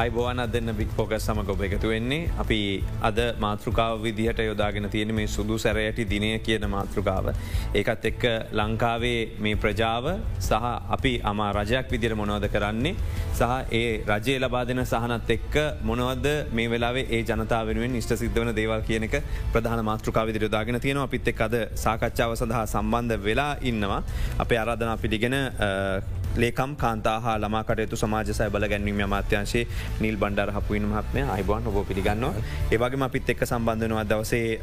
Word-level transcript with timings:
අයිබෝවන් 0.00 0.40
අදන්න 0.42 0.72
බික් 0.78 0.92
පෝක 0.96 1.10
සමග 1.16 1.50
ඔබ 1.52 1.62
එකතු 1.66 1.88
වෙන්නේ 1.90 2.28
අපි 2.42 2.58
අද 3.08 3.18
මාතෘකාව 3.44 3.98
විදිහට 4.04 4.38
යොදාගෙන 4.40 4.86
තියෙන 4.94 5.10
මේ 5.14 5.26
සුදු 5.34 5.58
සැරයටි 5.64 6.06
දිනය 6.12 6.30
කියන 6.46 6.64
මාතෘකාව. 6.74 7.26
ඒකත් 7.78 8.06
එක්ක 8.10 8.24
ලංකාවේ 8.60 9.18
මේ 9.44 9.58
ප්‍රජාව 9.64 10.06
සහ 10.38 10.68
අපි 10.96 11.12
අමා 11.30 11.50
රජයක් 11.58 11.92
විදිර 11.94 12.14
මොනවද 12.20 12.46
කරන්නේ 12.54 12.94
සහ 13.38 13.74
ඒ 13.80 13.90
රජය 14.12 14.36
ලබා 14.44 14.64
දෙන 14.70 14.80
සහනත් 14.84 15.36
එක්ක 15.36 15.58
මොනවද 15.90 16.28
මේ 16.58 16.70
වෙලාවේ 16.74 17.04
ඒ 17.10 17.20
ජනතාව 17.30 17.68
වෙනුවෙන් 17.72 17.92
නිෂ්ට 17.96 18.16
සිද්ධවන 18.22 18.54
දේවල් 18.60 18.86
කියනක 18.88 19.18
ප්‍රධාන 19.52 19.84
මාතෘකාව 19.90 20.32
විදිර 20.32 20.46
යොදාගෙන 20.48 20.80
තියෙනවා 20.86 21.10
අපිත් 21.10 21.28
එක් 21.34 21.44
අද 21.48 21.58
සාකච්ඡාව 21.84 22.38
සඳහා 22.40 22.64
සම්බන්ධ 22.74 23.20
වෙලා 23.28 23.52
ඉන්නවා. 23.72 24.00
අපේ 24.38 24.60
අරාධනා 24.64 24.96
පිළිගෙන 25.04 25.36
ලේකම් 26.36 26.76
කාන්තා 26.76 27.36
ළමාකටයුතු 27.36 27.96
සමාජසය 27.96 28.50
බල 28.50 28.66
ගැන්වීම 28.68 29.00
අමාත්‍යංශේ 29.00 29.66
නිල් 30.00 30.16
බණ්ඩර 30.16 30.52
හපුුවන 30.52 30.86
මහත්මය. 30.86 31.22
අයිබවන් 31.28 31.66
ඔබ 31.66 31.86
පිළිගන්න 31.88 32.24
ඒවගේ 32.70 33.02
අපිත් 33.02 33.30
එක් 33.30 33.42
සම්බන්ධනවා 33.42 34.04
දවසේ 34.04 34.60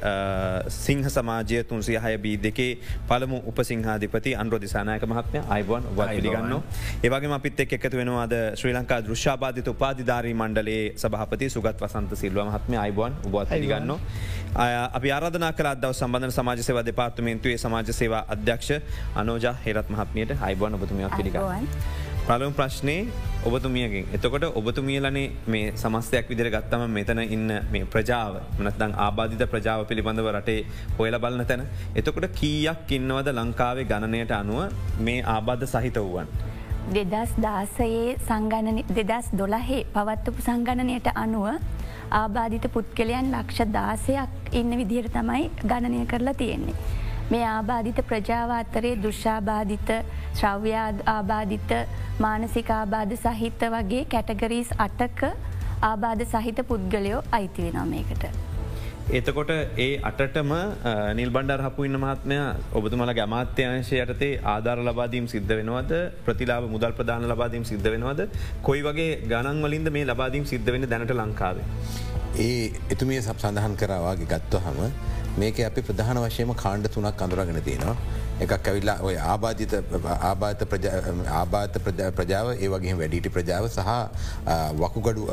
සිංහ 0.69 1.03
සමාජය 1.07 1.63
තුන්සිය 1.63 1.97
හය 1.97 2.17
බී 2.17 2.37
දෙකේ 2.37 2.71
පළමු 3.09 3.41
උපසිංහාධිපති 3.45 4.35
අන්රෝධිසානායක 4.35 5.03
මහත්මය. 5.05 5.43
අයිබවන් 5.49 5.91
ඔබ 5.91 6.01
පිළිගන්න 6.07 6.55
ඒවගේ 7.03 7.33
අපිත් 7.33 7.59
එක් 7.59 7.73
එකතු 7.73 7.97
වෙනවාද 7.97 8.35
ශ්‍රී 8.55 8.73
ලංකා 8.73 9.01
දෘෂ්ාබාධිත 9.01 9.67
උපාධධාරී 9.67 10.33
මණ්ඩලේ 10.33 10.83
සභහපති 10.95 11.49
සුගත් 11.49 11.81
වසන්ත 11.81 12.15
සිල්ව 12.15 12.43
මහත්ම 12.45 12.79
අයිබවන් 12.79 13.13
ඔබත් 13.25 13.49
පිළිගන්න 13.49 13.95
අපි 14.57 15.11
ආරාධනා 15.11 15.51
කළ 15.53 15.67
අදව 15.67 15.91
සම්බන්ධ 15.93 16.31
සමාජ 16.31 16.63
සේවා 16.63 16.85
දෙපාර්තමේන්තුවේ 16.85 17.57
සමාජ 17.57 17.91
සේවා 17.91 18.23
අධ්‍යක්ෂ 18.29 18.71
අනෝජ 19.15 19.45
හෙරත් 19.65 19.89
මහත්මයට. 19.89 20.31
අයිබවන් 20.41 20.73
ඔබතුමයක් 20.73 21.17
පිළිගන්න. 21.17 21.56
පලම 22.27 22.53
ප්‍රශ්නය 22.53 22.95
ඔබතුමියගෙන් 23.45 24.05
එතකොට 24.13 24.45
ඔබතුමියලනේ 24.51 25.27
මේ 25.47 25.71
සමස්තයක් 25.73 26.29
විදිර 26.31 26.49
ගත්තම 26.49 26.83
මෙතන 26.89 27.21
ඉන්න 27.25 27.53
මේ 27.73 27.85
ප්‍රජාව 27.85 28.33
මනත්දං 28.57 28.95
ආබාධිත 28.97 29.43
ප්‍රජාව 29.53 29.85
පිළිබඳව 29.89 30.27
රටේ 30.31 30.65
හොයල 30.97 31.17
බලන 31.19 31.45
තැන. 31.45 31.63
එතකොට 31.95 32.27
කීයක් 32.33 32.91
ඉන්නවද 32.97 33.31
ලංකාවේ 33.33 33.85
ගණනයට 33.85 34.33
අනුව 34.33 34.59
මේ 34.99 35.23
ආබාධ 35.27 35.65
සහිත 35.67 35.99
වුවන්. 35.99 36.27
දෙදස් 36.89 37.31
දාසයේ 37.39 38.15
සංගණන 38.19 38.83
දෙදස් 38.91 39.31
දොළහේ 39.33 39.81
පවත්වපු 39.95 40.41
සංගණනයට 40.41 41.09
අනුව 41.15 41.47
ආබාධිත 42.11 42.67
පුද්ගලයන් 42.75 43.33
ලක්ෂ 43.33 43.73
දාසයක් 43.73 44.53
ඉන්න 44.53 44.77
විදිහයට 44.77 45.11
තමයි 45.13 45.43
ගණනය 45.63 46.05
කරලා 46.05 46.33
තියෙන්නේ. 46.33 47.05
මේ 47.31 47.45
ආබාධිත 47.47 47.99
ප්‍රජාව 48.09 48.51
අතරේ 48.57 48.95
දුෂාබාධිත 49.05 49.89
ශ්‍රව්‍යාද 50.39 50.99
ආබාධිත 51.13 51.71
මානසික 52.25 52.69
ආබාධ 52.79 53.15
සහිත 53.23 53.63
වගේ 53.73 54.03
කැටගරීස් 54.13 54.69
අටක 54.85 55.23
ආබාධ 55.83 56.23
සහිත 56.33 56.59
පුද්ගලයෝ 56.69 57.21
අයිතිවෙනමයකට. 57.37 58.23
එතකොට 59.17 59.51
ඒ 59.85 59.89
අටටම 60.09 60.53
නිල් 61.19 61.29
බණ්ඩර් 61.35 61.61
හපු 61.65 61.87
ඉන්න 61.87 61.99
මහත්මය 62.03 62.37
ඔබතුමල 62.79 63.11
ගමාත්‍යංශය 63.19 63.99
යටතේ 64.05 64.31
ආධාර 64.53 64.79
ලබාදීම් 64.87 65.27
සිද්ධ 65.33 65.53
වෙනවද 65.59 65.93
ප්‍රතිලාබ 66.25 66.69
මුදල් 66.75 66.95
ප්‍රධාන 66.99 67.27
ලබාදීම් 67.33 67.65
සිද්ධ 67.71 67.89
වෙනවද 67.95 68.21
කොයි 68.69 68.83
වගේ 68.87 69.11
ගණන් 69.31 69.61
වලින්ද 69.67 69.89
මේ 69.97 70.07
ලබාදීම් 70.11 70.47
සිද්ධ 70.53 70.71
වෙන 70.75 70.89
දැනට 70.93 71.13
ලංකාවේ. 71.19 71.67
ඒ 72.37 72.71
එතුමිය 72.93 73.17
සබ 73.19 73.37
සඳහන් 73.41 73.75
කරවාගේ 73.81 74.27
ගත්ව 74.31 74.59
හම 74.65 74.79
මේක 75.41 75.59
අපි 75.67 75.81
ප්‍රධාන 75.87 76.19
වශයම 76.23 76.51
කාණ්ඩ 76.61 76.89
තුනක් 76.95 77.21
අඳුරගෙන 77.25 77.57
තියෙනවා. 77.67 77.95
එකක් 78.43 78.67
ඇවිල්ලා 78.69 78.97
ඔය 79.07 79.15
ආබාධිත 79.31 79.73
ආබාත 80.29 80.61
ආබාත 81.39 81.79
ප්‍රජාව 82.19 82.47
ඒවගේ 82.55 82.95
වැඩිටි 83.01 83.33
ප්‍රජාව 83.37 83.65
සහ 83.69 83.89
වකුගඩු 84.81 85.23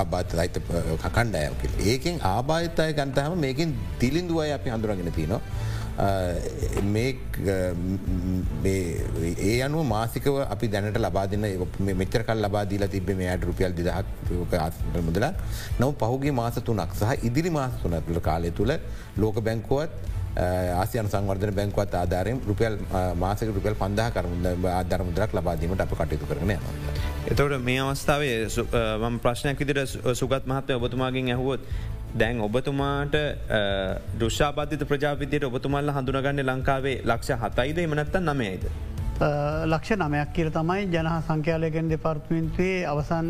ආබාත 0.00 0.36
අයිත 0.44 0.58
කකණ්ඩයක. 1.04 1.62
ඒකෙන් 1.92 2.20
ආබාධතය 2.34 2.88
ගන්තහම 2.98 3.38
මේකින් 3.46 3.76
දිලින්දුවයි 4.00 4.52
අපි 4.58 4.74
හඳුරගෙන 4.74 5.12
තියනවා. 5.18 5.40
ඒ 9.44 9.56
අනු 9.62 9.82
මාසිකව 9.84 10.38
අපි 10.44 10.66
දැනට 10.68 10.98
ලබාදන්න 10.98 11.46
මෙචරකල් 12.02 12.42
ලබාදීලා 12.46 12.90
තිබ 12.94 13.10
මේයට 13.20 13.44
රුපියල් 13.44 13.76
දිදහක් 13.76 14.06
මුදල 15.08 15.26
නව 15.80 15.90
පහුගේ 16.00 16.32
මාස 16.32 16.58
තුනක් 16.62 16.96
සහ 17.00 17.12
ඉදිරි 17.22 17.50
මාස 17.50 17.76
තුනතුළ 17.82 18.20
කාලය 18.20 18.50
තුළ 18.52 18.74
ලෝක 19.16 19.38
බැංකුවත් 19.40 19.92
ආසියන් 20.74 21.08
සංවර්ධන 21.08 21.54
බැංකුවත් 21.54 21.94
ආධාරයෙන් 21.94 22.40
රුපියල් 22.48 22.78
මාසක 23.16 23.48
රුපියල් 23.48 23.74
පන්දහ 23.74 24.10
කරමුද 24.14 24.66
ආධර්මුදරක් 24.72 25.34
ලබාදීමට 25.34 25.80
අප 25.80 25.92
කටයුතු 25.92 26.26
කරන 26.26 26.42
යනවා. 26.42 26.72
එතවට 27.24 27.58
මේ 27.62 27.80
අවස්ථාවේ 27.80 28.36
මම 29.00 29.18
ප්‍රශ්නයක් 29.20 29.58
විදිර 29.58 29.78
සුගත් 30.14 30.46
මහත්තය 30.46 30.72
ඔබතුමාගෙන් 30.74 31.28
ඇහුවොත් 31.28 31.60
දැන් 32.14 32.40
ඔබතුමාට 32.40 33.14
දෘෂාපතිත 34.20 34.82
ප්‍රජාපතියට 34.88 35.44
ඔබතුමල්ල 35.44 35.92
හඳුනගන්න 35.96 36.42
ලංකාවේ 36.44 36.96
ලක්ෂ 37.04 37.38
හතයිද 37.42 37.78
එමනැත්ත 37.78 38.18
නමයයිද. 38.20 38.66
ලක්ෂ 39.20 39.96
නමයක් 39.96 40.32
කියර 40.34 40.50
තමයි 40.50 40.86
ජනහ 40.92 41.16
සංඛ්‍යාලයකෙන් 41.26 41.88
දෙපාර්ත්මින්තුවේ 41.92 42.86
අවසන් 42.92 43.28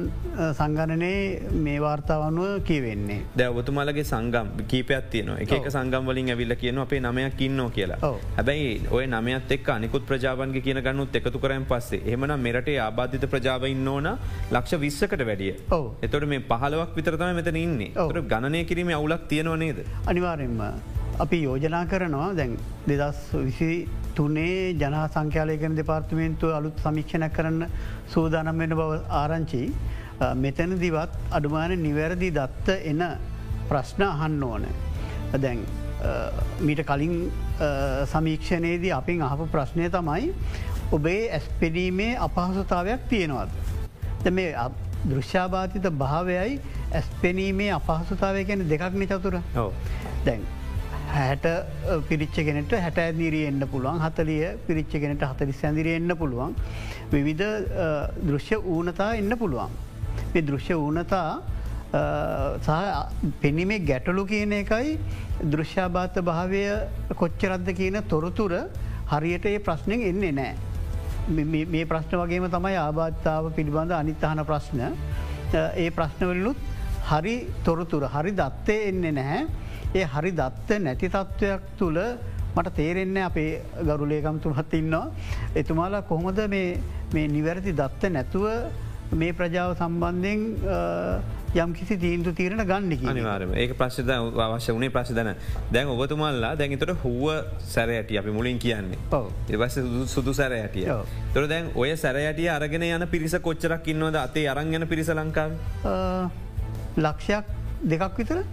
සංගණනයේ 0.59 1.51
මේ 1.65 1.81
වාර්තාවනුව 1.85 2.63
කියවෙන්නේ. 2.69 3.21
ද 3.37 3.49
ඔබතුමාලගේ 3.49 4.05
සංගම් 4.05 4.49
කීපයක් 4.71 5.11
තියන 5.11 5.33
එක 5.39 5.69
සංගම් 5.75 6.07
වලින් 6.07 6.31
ඇවිල්ල 6.35 6.57
කියන 6.63 6.79
අපේ 6.85 7.01
නමයක් 7.01 7.41
ඉන්නෝ 7.49 7.69
කියලා. 7.71 7.99
හැබැයි 8.39 8.89
ඔය 8.91 9.07
නමත් 9.07 9.53
එක් 9.59 9.69
අනිකුත් 9.77 10.07
ප්‍රජාවන්ගේ 10.07 10.65
කියන 10.69 10.83
ගන්නුත් 10.87 11.17
එකතු 11.21 11.43
කරයන් 11.45 11.67
පස්සේ 11.73 12.15
එමන 12.15 12.37
මෙරටේ 12.47 12.79
ආබාධිත 12.87 13.27
ප්‍රජාව 13.35 13.69
ඉන්න 13.75 13.89
ඕන 13.89 14.09
ලක්ෂ 14.51 14.81
විස්සකට 14.87 15.27
වැඩිය. 15.31 15.55
එතොට 16.03 16.29
මේ 16.35 16.47
පහලවක් 16.53 16.97
විතරතම 16.97 17.35
මෙතන 17.41 17.61
ඉන්නේ 17.67 17.93
ඔට 18.07 18.23
ගණනය 18.33 18.65
කිරීම 18.65 18.95
අවුලක් 18.97 19.29
තියෙනවා 19.29 19.57
නේද. 19.57 19.85
අනිවාරෙන්ම. 20.07 20.63
අපි 21.23 21.43
යෝජනා 21.43 21.85
කරනවා 21.91 22.31
දැන් 22.39 22.57
දෙදස් 22.89 23.19
විසි 23.35 23.73
තුනේ 24.15 24.75
ජන 24.75 24.97
සංඛ්‍යාලයකන 25.07 25.77
දෙපාර්තමේන්තුව 25.77 26.55
අලුත් 26.55 26.79
සමික්ෂණ 26.79 27.29
කරන්න 27.31 27.67
සූදානම් 28.09 28.59
වෙන 28.59 28.73
බව 28.73 29.01
ආරංචි 29.13 29.63
මෙතැන 30.37 30.75
දිවත් 30.79 31.17
අඩුමාන 31.31 31.77
නිවැරදි 31.79 32.31
දත්ත 32.31 32.79
එන 32.85 33.03
ප්‍රශ්න 33.69 34.03
අහන්න 34.05 34.43
ඕන. 34.43 34.67
දැන් 35.37 35.65
මීට 36.61 36.85
කලින් 36.85 37.17
සමීක්ෂණයේදී 38.07 38.93
අපින් 38.93 39.23
අහපු 39.23 39.47
ප්‍රශ්නය 39.49 39.91
තමයි 39.91 40.33
ඔබේ 40.93 41.21
ඇස්පෙඩීමේ 41.31 42.17
අපහසුතාවයක් 42.19 43.09
තියෙනවද. 43.09 43.51
මේ 44.31 44.55
දෘශ්‍යාබාතිත 45.05 45.87
භාවයයි 45.99 46.61
ඇස්පෙනීමේ 46.93 47.71
අපහසුතාවය 47.73 48.45
ගැන 48.45 48.69
දෙකක්න 48.71 49.07
චතුර 49.07 49.39
දැන් 50.27 50.43
හැට 51.13 51.47
පිරිච්ච 52.09 52.37
කෙනෙට 52.49 52.73
හැට 52.85 52.99
ඇදිරී 53.05 53.47
එන්න 53.51 53.63
පුළුවන් 53.73 54.01
හතලිය 54.05 54.45
පිරිච්ච 54.67 54.93
කෙනෙට 55.03 55.25
හතලි 55.31 55.55
සැදිරී 55.63 55.97
එන්න 56.01 56.17
පුළුවන් 56.21 56.55
විවිධ 57.13 57.45
දෘශ්‍ය 58.29 58.57
ඌනතා 58.75 59.11
එන්න 59.21 59.37
පුළුවන්. 59.39 59.73
මේ 60.33 60.43
දෘශ්‍ය 60.43 60.75
ඌනතා 60.75 61.29
සහ 62.67 62.71
පෙනීමේ 63.43 63.85
ගැටලු 63.91 64.25
කියන 64.27 64.53
එකයි 64.63 64.99
දෘශ්‍යාභාත 65.55 66.17
භාවය 66.25 66.63
කොච්චරද්ද 67.15 67.69
කියන 67.81 68.03
තොරතුර 68.09 68.53
හරියට 69.13 69.47
ඒ 69.47 69.59
ප්‍රශ්නයෙන් 69.59 70.07
එන්නේ 70.11 70.33
නෑ. 70.33 70.55
මේ 71.67 71.85
ප්‍රශ්න 71.87 72.17
වගේම 72.21 72.49
තමයි 72.51 72.77
ආබාධතාව 72.79 73.53
පිළිබඳ 73.57 73.93
අනිත්තහන 73.93 74.45
ප්‍රශ්න 74.51 74.81
ඒ 75.55 75.91
ප්‍රශ්නවලනුත් 75.91 76.57
හරි 77.11 77.35
තොරතුර 77.65 78.09
හරි 78.15 78.33
දත්තය 78.41 78.77
එන්නේ 78.89 79.13
නැහැ 79.13 79.43
ඒ 79.95 80.05
හරි 80.13 80.31
දත්ත 80.41 80.79
නැති 80.87 81.09
තත්ත්වයක් 81.15 81.65
තුළ 81.81 81.99
මට 82.57 82.71
තේරෙන්නේ 82.79 83.25
අපේ 83.31 83.51
ගරුලේකම්තුමත් 83.89 84.73
ඉන්නවා. 84.79 85.05
එතුමාලා 85.61 86.03
කොහොමද 86.11 86.41
මේ 86.53 87.27
නිවැරදි 87.37 87.73
දත්ත 87.81 88.11
නැතුව 88.17 88.47
මේ 89.21 89.33
ප්‍රජාව 89.39 89.77
සම්බන්ධයෙන් 89.77 90.41
යම් 91.63 91.73
කිසි 91.79 91.97
තීන්දු 92.05 92.33
තීරණ 92.39 92.65
ගන්නකි 92.71 93.13
නිවාරම 93.19 93.51
ඒ 93.63 93.67
ප්‍රශ්ද 93.81 94.13
අවශ්‍ය 94.45 94.73
වනේ 94.77 94.93
ප්‍රශ්දන 94.95 95.31
දැන්. 95.75 95.93
ඔබතුමල්ලා 95.95 96.55
දැන්තට 96.61 96.95
හුව 97.03 97.27
සැරයට 97.75 98.17
අපි 98.23 98.33
මුලින් 98.39 98.59
කියන්නේ. 98.65 98.99
එවස 99.57 99.77
සුදු 100.15 100.33
සැරයටිය 100.41 100.89
තොර 101.35 101.45
දැන් 101.53 101.69
ඔය 101.75 101.93
සැරයටිය 102.05 102.49
අරගෙන 102.57 102.89
යන 102.89 103.07
පිරිස 103.13 103.37
කොච්චරක් 103.49 103.93
ඉන්නවද? 103.93 104.17
අතේ 104.25 104.49
අරංගන 104.55 104.89
පිරිස 104.95 105.13
ලංකාව? 105.21 105.53
ලක්ෂයක් 106.97 107.45
දෙකක් 107.93 108.19
විතර 108.23 108.45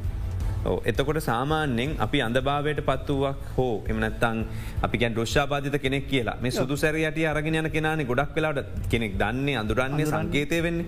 එතකොට 0.85 1.19
සාමාන්‍යෙන් 1.23 1.95
අපි 2.05 2.21
අඳභාවයට 2.27 2.81
පත්වුවක් 2.89 3.37
හෝ 3.57 3.83
එමනත්තං 3.87 4.43
අපි 4.83 4.97
ොෂ්ාපාධිත 5.23 5.81
කෙනෙක් 5.81 6.07
කියලා. 6.07 6.37
මේ 6.41 6.51
සුදු 6.51 6.75
සැරයට 6.75 7.19
අරගෙන 7.31 7.55
යන 7.55 7.71
කෙනන 7.71 8.05
ගොඩක් 8.11 8.35
වෙලාට 8.35 8.65
කෙනෙක් 8.91 9.15
දන්නේ 9.21 9.55
අඳුරන්නේ 9.61 10.05
සංකේතය 10.05 10.61
වෙන්න. 10.63 10.83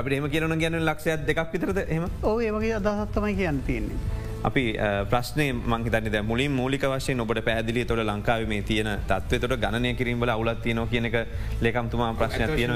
අපට 0.00 0.12
එම 0.12 0.28
කියරන 0.28 0.58
ගැන 0.60 0.78
ලක්ෂයක් 0.84 1.26
දෙකක් 1.26 1.52
විතරද 1.52 1.82
එම 1.88 2.04
ඕ 2.22 2.36
ඒවගේ 2.40 2.76
අදහත්තමයි 2.80 3.34
කියන්න 3.40 3.62
තියන්නේ. 3.66 4.25
අපි 4.46 4.62
ප්‍රශ්නය 5.10 5.44
මංහිතනි 5.50 6.08
ද 6.08 6.18
මුලින් 6.22 6.52
මූලික 6.52 6.84
වශයෙන් 6.84 7.20
ඔබට 7.20 7.40
පැදිලි 7.42 7.82
තොට 7.84 7.98
ලංකාව 8.00 8.42
මේ 8.46 8.62
තියෙන 8.62 8.90
තත්ව 9.02 9.40
තොට 9.42 9.54
ගණනය 9.58 9.90
කිරීමල 9.94 10.30
අවුලත් 10.30 10.60
තියන 10.62 10.80
කියන 10.86 11.08
එක 11.08 11.16
ලේකම්තුමා 11.60 12.12
ප්‍රශ්න 12.14 12.54
තියෙන 12.54 12.70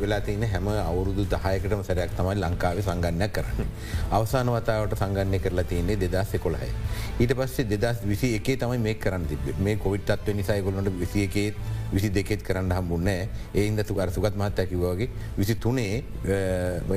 වෙලා 0.00 0.20
තියන 0.20 0.42
හැම 0.44 0.66
අවුරුදු 0.82 1.26
දහයකටම 1.26 1.82
සැරයක් 1.82 2.10
තමයි 2.12 2.34
ලංකාවේ 2.36 2.82
සංගන්න 2.82 3.22
කරන්න. 3.30 3.70
අවසාන 4.10 4.50
වතාවට 4.50 4.98
සංගන්න 4.98 5.38
කරලා 5.38 5.64
තියන්නේ 5.64 5.96
දෙදස් 5.96 6.34
කොළහයි. 6.38 6.72
ඊට 7.20 7.34
පස්සේ 7.34 7.68
දෙදස් 7.72 8.02
විසි 8.04 8.34
එකේ 8.34 8.56
තමයි 8.56 8.78
මේ 8.80 8.96
කරන්න 8.96 9.28
තිබ 9.28 9.46
මේ 9.60 9.76
කොවිටත්ව 9.76 10.34
නිසායකොලට 10.34 10.90
විසි 10.98 11.22
එකේත් 11.22 11.54
විසි 11.92 12.10
දෙකෙත් 12.10 12.42
කරන්න 12.42 12.72
හම්බුන්නෑ 12.72 13.28
ඒන්ද 13.54 13.86
තුකර 13.86 14.10
සුගත් 14.10 14.34
මහත්ත 14.34 14.66
කිවගේ 14.66 15.10
විසි 15.38 15.54
තුනේ 15.56 16.02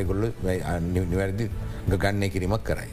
ගොල්ල 0.03 0.31
නිවැරදි 0.83 1.49
ගන්නේ 1.93 2.29
කිරීමක් 2.29 2.63
කරයි. 2.63 2.91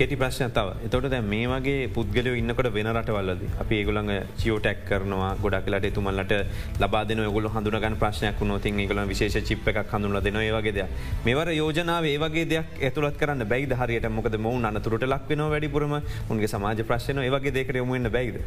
කෙටි 0.00 0.16
ප්‍රශ්න 0.22 0.52
තව. 0.56 0.68
එතොට 0.86 1.08
දැ 1.14 1.22
මේ 1.32 1.46
වගේ 1.52 1.88
පුද්ගලය 1.96 2.34
ඉන්නකට 2.40 2.70
වෙන 2.76 2.90
රටවල්ලද 2.94 3.42
අපි 3.64 3.74
ඒගොළඟ 3.80 4.12
චියෝටැක් 4.40 4.84
කරනවා 4.88 5.30
ගොඩක් 5.44 5.68
ලට 5.72 5.90
එතුමල්ලට 5.92 6.34
ලබාදන 6.82 7.24
ගොල 7.36 7.48
හඳුනගන් 7.54 7.98
ප්‍රශ්නයක් 8.02 8.40
නොති 8.50 8.72
ගොල 8.90 9.00
විශේෂ 9.12 9.48
චිප් 9.48 9.68
එකක් 9.72 9.92
හඳුල 9.94 10.20
දෙන 10.26 10.36
ඒවගේ 10.42 10.86
මෙවර 11.26 11.50
යෝජනාව 11.60 12.04
ඒවගේ 12.12 12.46
දෙයක් 12.52 12.82
ඇතුළත් 12.88 13.18
කරන්න 13.20 13.44
බැයිද? 13.52 13.72
හරියට 13.80 14.08
මොකද 14.18 14.36
මොවුන් 14.46 14.64
අනතුරට 14.70 15.06
ලක්වෙන 15.12 15.42
වැඩිපුරම 15.54 15.94
උන්ගේ 16.30 16.50
සමාජ 16.54 16.82
ප්‍රශ්න 16.90 17.22
ඒවගේ 17.24 17.54
දෙකට 17.58 17.80
යොමුන්න 17.80 18.10
බැයිද? 18.16 18.38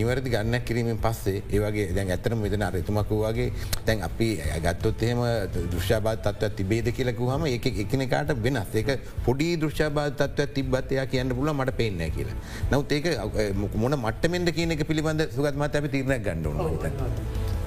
නිවැරදි 0.00 0.34
ගන්න 0.34 0.60
කිරීමෙන් 0.68 0.98
පස්සේ 1.04 1.42
ඒවගේ 1.54 1.86
දැන් 1.96 2.10
ඇතරම 2.16 2.42
මෙතන 2.46 2.66
අරතුමකුවාගේ 2.68 3.48
තැන් 3.86 4.02
අපි 4.08 4.28
ගත්තොත් 4.66 5.06
එහෙම 5.08 5.22
දෘෂ්‍යාබාත් 5.74 6.24
තත්ව 6.26 6.52
තිබේද 6.60 6.92
කියලකු 6.98 7.30
හම 7.32 7.46
එක 7.52 7.66
එකනකාට 7.84 8.34
වෙනස්. 8.46 8.74
ඒක 8.74 8.90
පොඩි 9.26 9.48
දෘෂ්‍යාබාත 9.64 10.37
තත්ව 10.38 10.54
තිබත් 10.56 10.94
එයා 10.96 11.06
කියන්න 11.12 11.36
පුල 11.40 11.52
මට 11.54 11.76
පේන්න 11.80 12.00
කියලා. 12.16 12.38
නවත් 12.70 12.92
ඒක 12.96 13.06
මොන 13.82 13.98
මට්ටමෙන්ට 14.04 14.54
කියන 14.58 14.74
එක 14.76 14.86
පිළිබඳ 14.90 15.28
සුගත්මත 15.36 15.78
ඇි 15.80 15.92
තිරණ 15.94 16.24
ගණඩුව. 16.26 16.56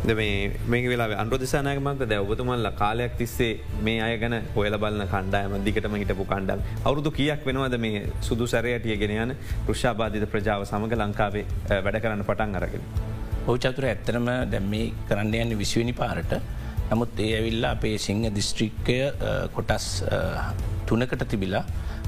මේ 0.10 0.82
වෙලා 0.92 1.08
අන්රදසානයකමන්ත 1.24 2.04
දැ 2.12 2.20
ඔබතුමල්ල 2.26 2.70
කාලයක් 2.80 3.14
තිස්සේ 3.20 3.52
මේ 3.88 4.00
අය 4.06 4.16
ගැන 4.22 4.36
හොයල 4.56 4.78
බලන්න 4.84 5.12
කණ්ඩායම 5.14 5.54
දිකටම 5.68 5.98
හිටපු 6.02 6.26
කණ්ඩම් 6.32 6.62
අවුදු 6.90 7.12
කියක් 7.20 7.46
වෙනවද 7.50 7.78
මේ 7.86 8.02
සුදු 8.30 8.48
සැරයටිය 8.54 8.98
ගෙනයන 9.04 9.36
පෘෂාබාධිත 9.68 10.26
ප්‍රජාව 10.34 10.66
සමඟ 10.70 10.96
ලංකාවේ 11.02 11.46
වැඩ 11.86 12.00
කරන්න 12.06 12.26
පටන් 12.30 12.58
අරගෙන. 12.62 12.84
ඔවචතුර 13.52 13.86
ඇත්තරම 13.92 14.28
දැම් 14.54 14.66
මේ 14.74 14.90
කරන්න 15.10 15.38
යන්න 15.44 15.60
විශ්වනි 15.62 15.94
පාරට 16.02 16.34
නමුත් 16.92 17.20
ඒ 17.26 17.30
ඇවිල්ලා 17.38 17.72
අපේ 17.78 17.96
සිංහ 18.06 18.26
දිස්ත්‍රික්කය 18.40 18.98
කොටස් 19.56 19.86
තුනකට 20.88 21.24
තිබිලා 21.32 21.64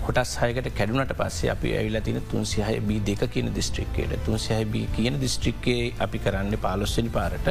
කොටස් 0.06 0.32
හයකට 0.42 0.68
කැඩුනට 0.78 1.14
පස්සේ 1.20 1.52
අපි 1.56 1.70
ඇවිල 1.80 1.98
තින 2.08 2.20
තුන්සිහය 2.32 2.80
බී 2.90 3.00
දෙක 3.10 3.24
කියන 3.34 3.48
දිස්ත්‍රික්කයට 3.60 4.14
තුන්සිහයි 4.26 4.66
බී 4.74 4.88
කියන 4.96 5.16
දිස්ත්‍රික්කේ 5.24 5.94
අපි 6.06 6.18
කරන්න 6.26 6.58
පාලොස්සනි 6.66 7.12
පාරට. 7.18 7.48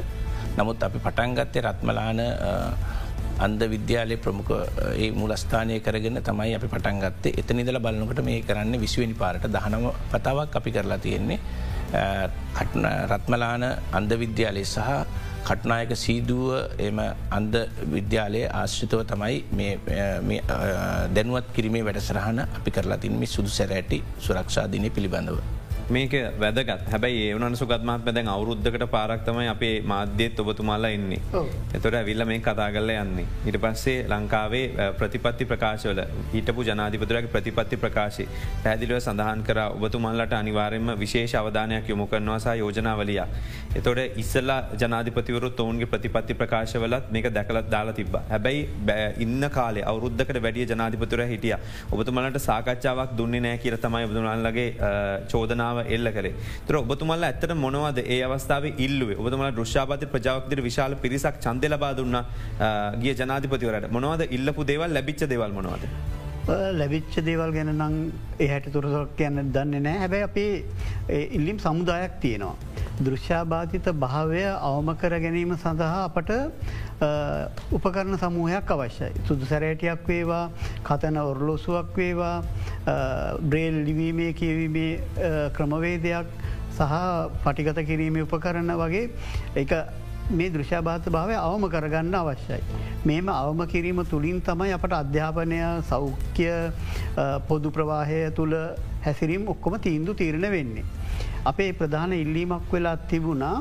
නමුත් 0.59 0.83
අපි 0.89 0.99
පටන්ගත්තේ 1.07 1.65
රත්මලාන 1.69 2.21
අන්ද 3.45 3.61
විද්‍යාලය 3.75 4.17
ප්‍රමුඛ 4.25 4.53
ඒ 4.93 5.11
මුලස්ථානය 5.21 5.81
කරගෙන 5.87 6.21
තමයි 6.29 6.55
අපි 6.59 6.69
පටන්ගත්තේ 6.75 7.35
එත 7.41 7.51
නිදල 7.59 7.79
බලන්නකට 7.87 8.21
මේ 8.29 8.43
කරන්න 8.49 8.81
විශ්වනි 8.85 9.17
පාරට. 9.23 9.49
දහනම 9.57 9.85
පතාවක් 10.13 10.57
අපි 10.61 10.71
කරලා 10.77 11.01
තියෙන්නේ. 11.07 11.41
රත්මලාන 13.13 13.65
අන්ද 13.99 14.13
විද්‍යාලය 14.25 14.65
සහ 14.65 14.89
කට්නායක 15.49 15.93
සීදුව 16.05 16.45
එම 16.89 17.01
අන්ද 17.39 17.55
විද්‍යාලයේ 17.95 18.51
ආශ්‍රිතව 18.61 19.03
තමයි 19.13 19.39
දැනුවත් 21.17 21.49
කිරීමේ 21.57 21.87
වැඩසරහන 21.89 22.45
අපි 22.45 22.77
කරලා 22.77 23.03
තින්ම 23.05 23.25
සුදු 23.35 23.51
සැරෑටි 23.59 23.99
සුරක්ෂාදිනය 24.27 24.91
පිළිබඳව. 24.99 25.39
මේක 25.91 26.13
වැදගත් 26.41 26.89
හැබයි 26.93 27.23
ඒවන 27.29 27.57
සුගත්මත් 27.57 28.05
පැදැන් 28.05 28.29
අවුරුද්ධකට 28.29 28.85
පාරක්තමයි 28.91 29.49
අපේ 29.49 29.75
මාධ්‍යයත් 29.93 30.41
ඔබතුමාලා 30.41 30.91
එන්නේ. 30.97 31.21
එතොට 31.75 31.95
ඇවිල්ල 31.95 32.25
මේ 32.25 32.39
කතා 32.41 32.69
කරල 32.75 32.91
යන්නේ. 32.95 33.27
ඉට 33.47 33.59
පස්සේ 33.65 34.07
ලංකාවේ 34.09 34.91
ප්‍රතිපත්ති 34.99 35.45
ප්‍රකාශවල 35.53 36.03
හිටපු 36.35 36.65
ජනාධිපතුරගේ 36.69 37.33
ප්‍රතිපත්ති 37.35 37.77
ප්‍රකාශි 37.85 38.29
පැදිලිව 38.65 39.01
සඳහන් 39.01 39.43
කර 39.49 39.61
ඔබතුමල්ලට 39.67 40.37
අනිවාරෙන්ම 40.41 40.93
විශේෂ 41.03 41.35
අවධානයක් 41.43 41.89
යොමු 41.89 42.07
කරනවාසා 42.07 42.55
යෝජනාවලිය. 42.63 43.21
එතොට 43.77 44.19
ඉස්සල්ලා 44.25 44.61
ජනාධිපතිවරුත් 44.83 45.61
ඔවුන්ගේ 45.67 45.91
ප්‍රතිපත්ති 45.95 46.35
ප්‍රකාශවලත් 46.35 47.11
මේක 47.11 47.31
දැකලත් 47.35 47.71
දාලා 47.71 47.97
තිබ. 48.01 48.17
හැබැයි 48.31 48.69
ඉන්න 49.19 49.51
කාලේ 49.51 49.85
අවුද්ධකට 49.93 50.43
වැඩිය 50.47 50.67
ජනාධිපතුර 50.73 51.25
හිටිය 51.33 51.55
ඔබතුමලට 51.93 52.39
සාකච්ඡාවක් 52.49 53.17
දුන්නේ 53.19 53.41
නෑ 53.49 53.59
කියර 53.65 53.79
තමයි 53.85 54.07
බදුනල්ලගේ 54.13 54.69
චෝදනාව 55.33 55.82
එල්ල 55.97 56.13
කරේ. 56.17 56.35
තර 56.69 56.79
ඔබතුමල්ල 56.83 57.29
ඇත්තට 57.29 57.55
මොනවද 57.65 57.99
ඒ 58.05 58.21
අවස්ථාව 58.29 58.65
ඉල්ලුවේ? 58.87 59.19
ඔබතුමල 59.23 59.51
දෘශ්ාපති 59.59 60.11
ප්‍රජාවක්තිර 60.15 60.65
විශාල 60.69 60.97
පිරිසක් 61.05 61.39
චන්ද 61.45 61.71
ලබා 61.75 61.93
දුන්න 62.01 62.19
ගිය 63.05 63.15
ජනාධිපතිවරට 63.21 63.93
මොනවද 63.99 64.27
ඉල්ලපු 64.39 64.67
දේවල්? 64.73 64.91
ලැබිච්ච 64.99 65.29
දෙවල් 65.35 65.55
මොනවද. 65.59 65.87
ලැබිච්ච 66.49 67.17
දේවල් 67.29 67.53
ගැන 67.55 67.71
නං 67.75 67.97
එහැට 68.47 68.67
තුරසක් 68.75 69.13
කියන්න 69.19 69.53
දන්නේ 69.55 69.83
නෑ 69.87 69.99
හැබැයි 70.03 70.25
අපි 70.29 70.47
ඉල්ලිම් 71.39 71.59
සමුදායක් 71.59 72.19
තියෙනවා. 72.21 72.57
දෘශ්‍යාබාධිත 73.07 73.87
භාවය 74.05 74.43
අවම 74.69 74.89
කර 74.95 75.15
ගැනීම 75.25 75.55
සඳහා 75.57 76.03
අපට 76.09 76.31
උපකරණ 77.73 78.19
සමූහයක් 78.19 78.73
අවශ්‍යයි. 78.77 79.25
සුදු 79.27 79.47
සැරෑටියක් 79.47 80.07
වේවා 80.09 80.45
කතන 80.85 81.19
ඔරලෝසුවක් 81.23 81.97
වේවා 81.97 82.37
බ්‍රේල් 83.43 83.77
ලිවීමේ 83.89 84.33
කියවීමේ 84.33 84.93
ක්‍රමවේදයක් 85.57 86.27
සහ 86.71 86.95
පටිගත 87.45 87.83
කිරීම 87.87 88.23
උපකරන්න 88.23 88.73
වගේ 88.83 89.11
එක 89.57 89.75
මේ 90.31 90.51
දෘෂාභාත 90.51 91.09
භාවය 91.09 91.35
අවම 91.37 91.69
කරගන්න 91.69 92.15
අවශ්‍යයි. 92.15 92.63
මේම 93.05 93.29
අවම 93.31 93.67
කිරීම 93.67 94.05
තුළින් 94.05 94.41
තමයි 94.41 94.73
අපට 94.73 94.95
අධ්‍යාපනය 94.95 95.61
සෞඛ්‍ය 95.91 96.49
පොදු 97.49 97.71
ප්‍රවාහය 97.71 98.21
තුළ 98.33 98.55
හැසිරීම් 99.05 99.49
ඔක්කොම 99.49 99.79
තීන්දු 99.81 100.15
තීරණ 100.15 100.51
වෙන්නේ. 100.51 100.85
අපේ 101.45 101.73
ප්‍රධාන 101.73 102.13
ඉල්ලීමක් 102.15 102.73
වෙලා 102.73 102.97
තිබුණා 103.11 103.57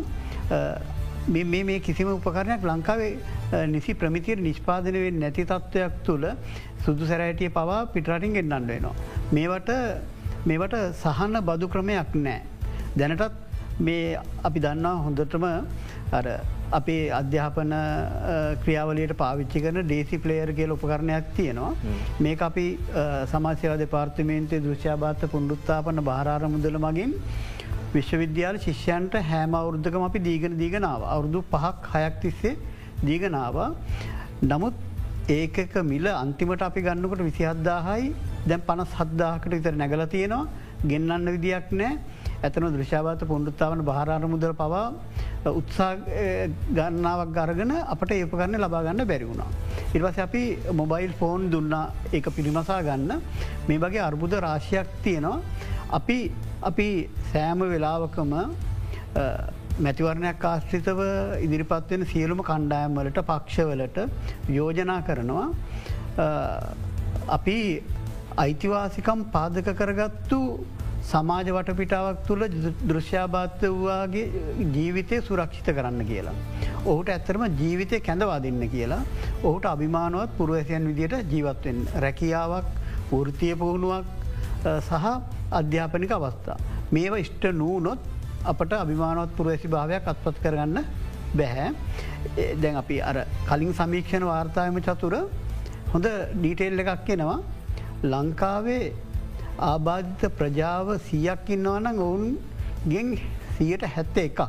මේ 1.28 1.80
කිසිම 1.80 2.08
උපකරණයක් 2.08 2.64
ලංකාවේ 2.64 3.66
නිසි 3.68 3.94
ප්‍රමිතිර 3.94 4.38
නිෂ්පාදනවෙන් 4.40 5.20
නැති 5.20 5.46
තත්ත්වයක් 5.46 5.94
තුළ 6.04 6.26
සුදු 6.86 7.06
සැරෑටිය 7.06 7.50
පවා 7.50 7.86
පිටරටින් 7.94 8.34
ගෙන්න්නන්න 8.34 8.68
වෙනවා. 8.68 8.96
මේවට 9.32 9.72
මේවට 10.46 10.76
සහන්න 11.04 11.42
බදු 11.42 11.68
ක්‍රමයක් 11.68 12.16
නෑ. 12.16 12.42
දැනටත් 12.98 13.32
මේ 13.80 14.18
අපි 14.44 14.60
දන්නා 14.60 14.96
හොඳටම 15.06 15.46
අපේ 16.72 17.04
අධ්‍යාපන 17.20 17.74
ක්‍රියාවලට 18.64 19.14
පාවිච්චි 19.22 19.64
කරන 19.64 19.80
ඩේසි 19.84 20.18
පලේයර් 20.18 20.54
කියල 20.60 20.74
උපකරණයක් 20.76 21.32
තියෙනවා. 21.38 21.74
මේ 22.20 22.36
අපි 22.50 22.68
සමාසයව 23.34 23.78
දෙපාර්තිමේන්තේ 23.84 24.64
දෘශ්‍යාභාත 24.68 25.24
පුණ්ඩුත්තාපන 25.34 26.04
භාරාර 26.10 26.44
මුදල 26.56 26.78
මගින් 26.88 27.14
විශ්වවිද්‍යාල 27.94 28.58
ශිෂ්‍යන්ට 28.58 29.16
හෑම 29.30 29.54
අවුද්ධකම 29.54 30.04
අපි 30.04 30.20
දීගෙන 30.28 30.54
දීගෙනාව 30.62 31.02
අවුරුදු 31.14 31.40
පහක් 31.52 31.92
හයක් 31.94 32.16
තිස්සේ 32.24 32.56
දීගෙනවා. 33.04 33.70
නමුත් 34.44 34.76
ඒකක 35.30 35.76
මිල 35.84 36.06
අන්තිමට 36.14 36.62
අපි 36.62 36.82
ගන්නකොට 36.82 37.22
විසිහද්දාහයි 37.30 38.14
දැන් 38.48 38.62
පනස් 38.62 38.94
හද්දාහකට 39.00 39.52
විතර 39.52 39.76
නැගල 39.76 40.04
තියෙනවා. 40.08 40.48
ගෙන්න්න 40.84 41.32
විදියක් 41.36 41.72
නෑ. 41.72 42.00
ඇතන 42.44 42.66
දෘෂාවත 42.76 43.24
පුොන්ඩුත්තාවන 43.32 43.82
භාරාර 43.86 44.24
මුදර 44.28 44.54
පවා 44.54 44.86
උත්සා 45.52 45.92
ගන්නාවක් 46.78 47.34
ගරගෙන 47.38 47.74
අපට 47.86 48.12
ඒපකරන්න 48.12 48.58
ලබාගන්න 48.58 49.06
බැරිවුණා. 49.06 49.50
ඉර්වස 49.94 50.18
අපි 50.20 50.44
මොබයිල් 50.74 51.12
ෆෝන් 51.20 51.52
දුන්න. 51.52 51.76
ඒ 52.14 52.22
පිළිමසා 52.38 52.82
ගන්න. 52.82 53.22
මේ 53.68 53.78
වගේ 53.78 54.02
අර්බුද 54.02 54.34
රාශයක් 54.40 54.88
තියෙනවා. 55.04 55.38
අපි 56.00 56.18
අපි 56.70 56.90
සෑම 57.32 57.64
වෙලාවකම 57.74 58.34
මැතිවරණයක් 59.86 60.46
ආශ්‍රිතව 60.52 61.00
ඉදිරිපත්වෙන 61.46 62.06
සියලුම 62.12 62.44
කණ්ඩායම් 62.50 63.00
වලට 63.00 63.24
පක්ෂවලට 63.32 63.98
යෝජනා 64.58 65.02
කරනවා. 65.08 65.48
අපි 67.38 67.58
අයිතිවාසිකම් 68.44 69.26
පාදක 69.36 69.68
කරගත්තු 69.82 70.40
සමාජ 71.12 71.48
වටපිටාවක් 71.56 72.20
තුළ 72.28 72.44
දෘශ්‍යාභාත්ත 72.90 73.62
වූවාගේ 73.64 74.26
ජීවිතය 74.76 75.22
සුරක්ෂිත 75.30 75.68
කරන්න 75.78 76.06
කියලා. 76.12 76.38
ඔහුට 76.86 77.10
ඇත්තරම 77.16 77.44
ජීවිතය 77.62 78.00
කැඳවා 78.08 78.40
දෙන්න 78.46 78.64
කියලා. 78.76 79.02
ඔහුට 79.48 79.66
අභිමානුවත් 79.74 80.38
පුරුවැසියන් 80.40 80.88
විදියට 80.92 81.34
ජීවත්වෙන් 81.34 81.84
රැකියාවක් 82.06 82.72
වෘතිය 83.12 83.54
පුහුණුවක් 83.62 84.06
සහ 84.80 85.06
අධ්‍යාපනික 85.52 86.12
අවස්ථා. 86.12 86.58
මේව 86.92 87.14
ඉෂ්ට 87.24 87.44
නූනොත් 87.62 88.00
අපට 88.44 88.74
අභිමානවත් 88.74 89.32
පුරවැසි 89.38 89.68
භාවයක් 89.68 90.08
අත්පත් 90.08 90.38
කරගන්න 90.44 90.78
බැහැ. 91.36 91.68
දැන් 92.62 92.76
අපි 92.76 92.98
අර 93.02 93.18
කලින් 93.50 93.74
සමීක්ෂණ 93.74 94.26
වාර්තායම 94.32 94.80
චතුර 94.88 95.16
හොඳ 95.94 96.06
ඩීටේල් 96.34 96.84
එකක් 96.84 97.06
කියෙනවා 97.08 97.40
ලංකාවේ 98.04 98.84
ආබාධිත 99.70 100.24
ප්‍රජාව 100.40 100.88
සියක් 101.10 101.50
ඉන්නවනම් 101.56 102.02
ඔවුන් 102.08 102.26
ගෙන් 102.86 103.10
සියට 103.58 103.84
හැත්ත 103.96 104.18
එකක් 104.18 104.42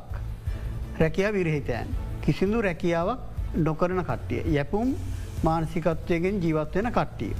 රැකිය 1.00 1.28
විරහිතයන්. 1.32 1.88
කිසිදු 2.22 2.62
රැකියාවක් 2.62 3.20
නොකරන 3.56 4.00
කට්ටිය. 4.02 4.42
යැපුම් 4.56 4.94
මානසිකත්වයගෙන් 5.42 6.40
ජීවත්වෙන 6.44 6.88
කට්ටිය. 6.92 7.34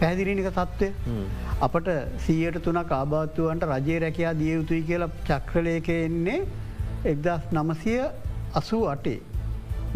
පැදිරිනික 0.00 0.48
තත්ත්වය 0.50 0.88
අපට 1.60 1.88
සීයට 2.24 2.58
තුනක් 2.66 2.92
ආබාත්තුවන්ට 2.92 3.68
රජයේ 3.72 3.98
රැකයා 4.04 4.32
දිය 4.34 4.54
යුතුයි 4.54 4.82
කියලා 4.82 5.10
චක්‍රලයක 5.28 5.88
එන්නේ 5.96 6.38
එක්දස් 7.04 7.44
නමසය 7.52 7.94
අසූ 8.54 8.82
අටේ. 8.94 9.20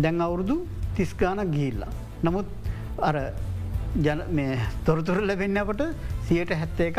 දැන් 0.00 0.20
අවුරුදු 0.20 0.56
තිස්ගානක් 0.96 1.50
ගිහිල්ලා. 1.54 1.92
නමුත් 2.25 2.46
අර 3.00 3.16
තොරතුර 4.84 5.18
ලැබෙන්න්නකොට 5.23 5.82
සියට 6.28 6.52
හැත්ත 6.52 6.80
එකක් 6.80 6.99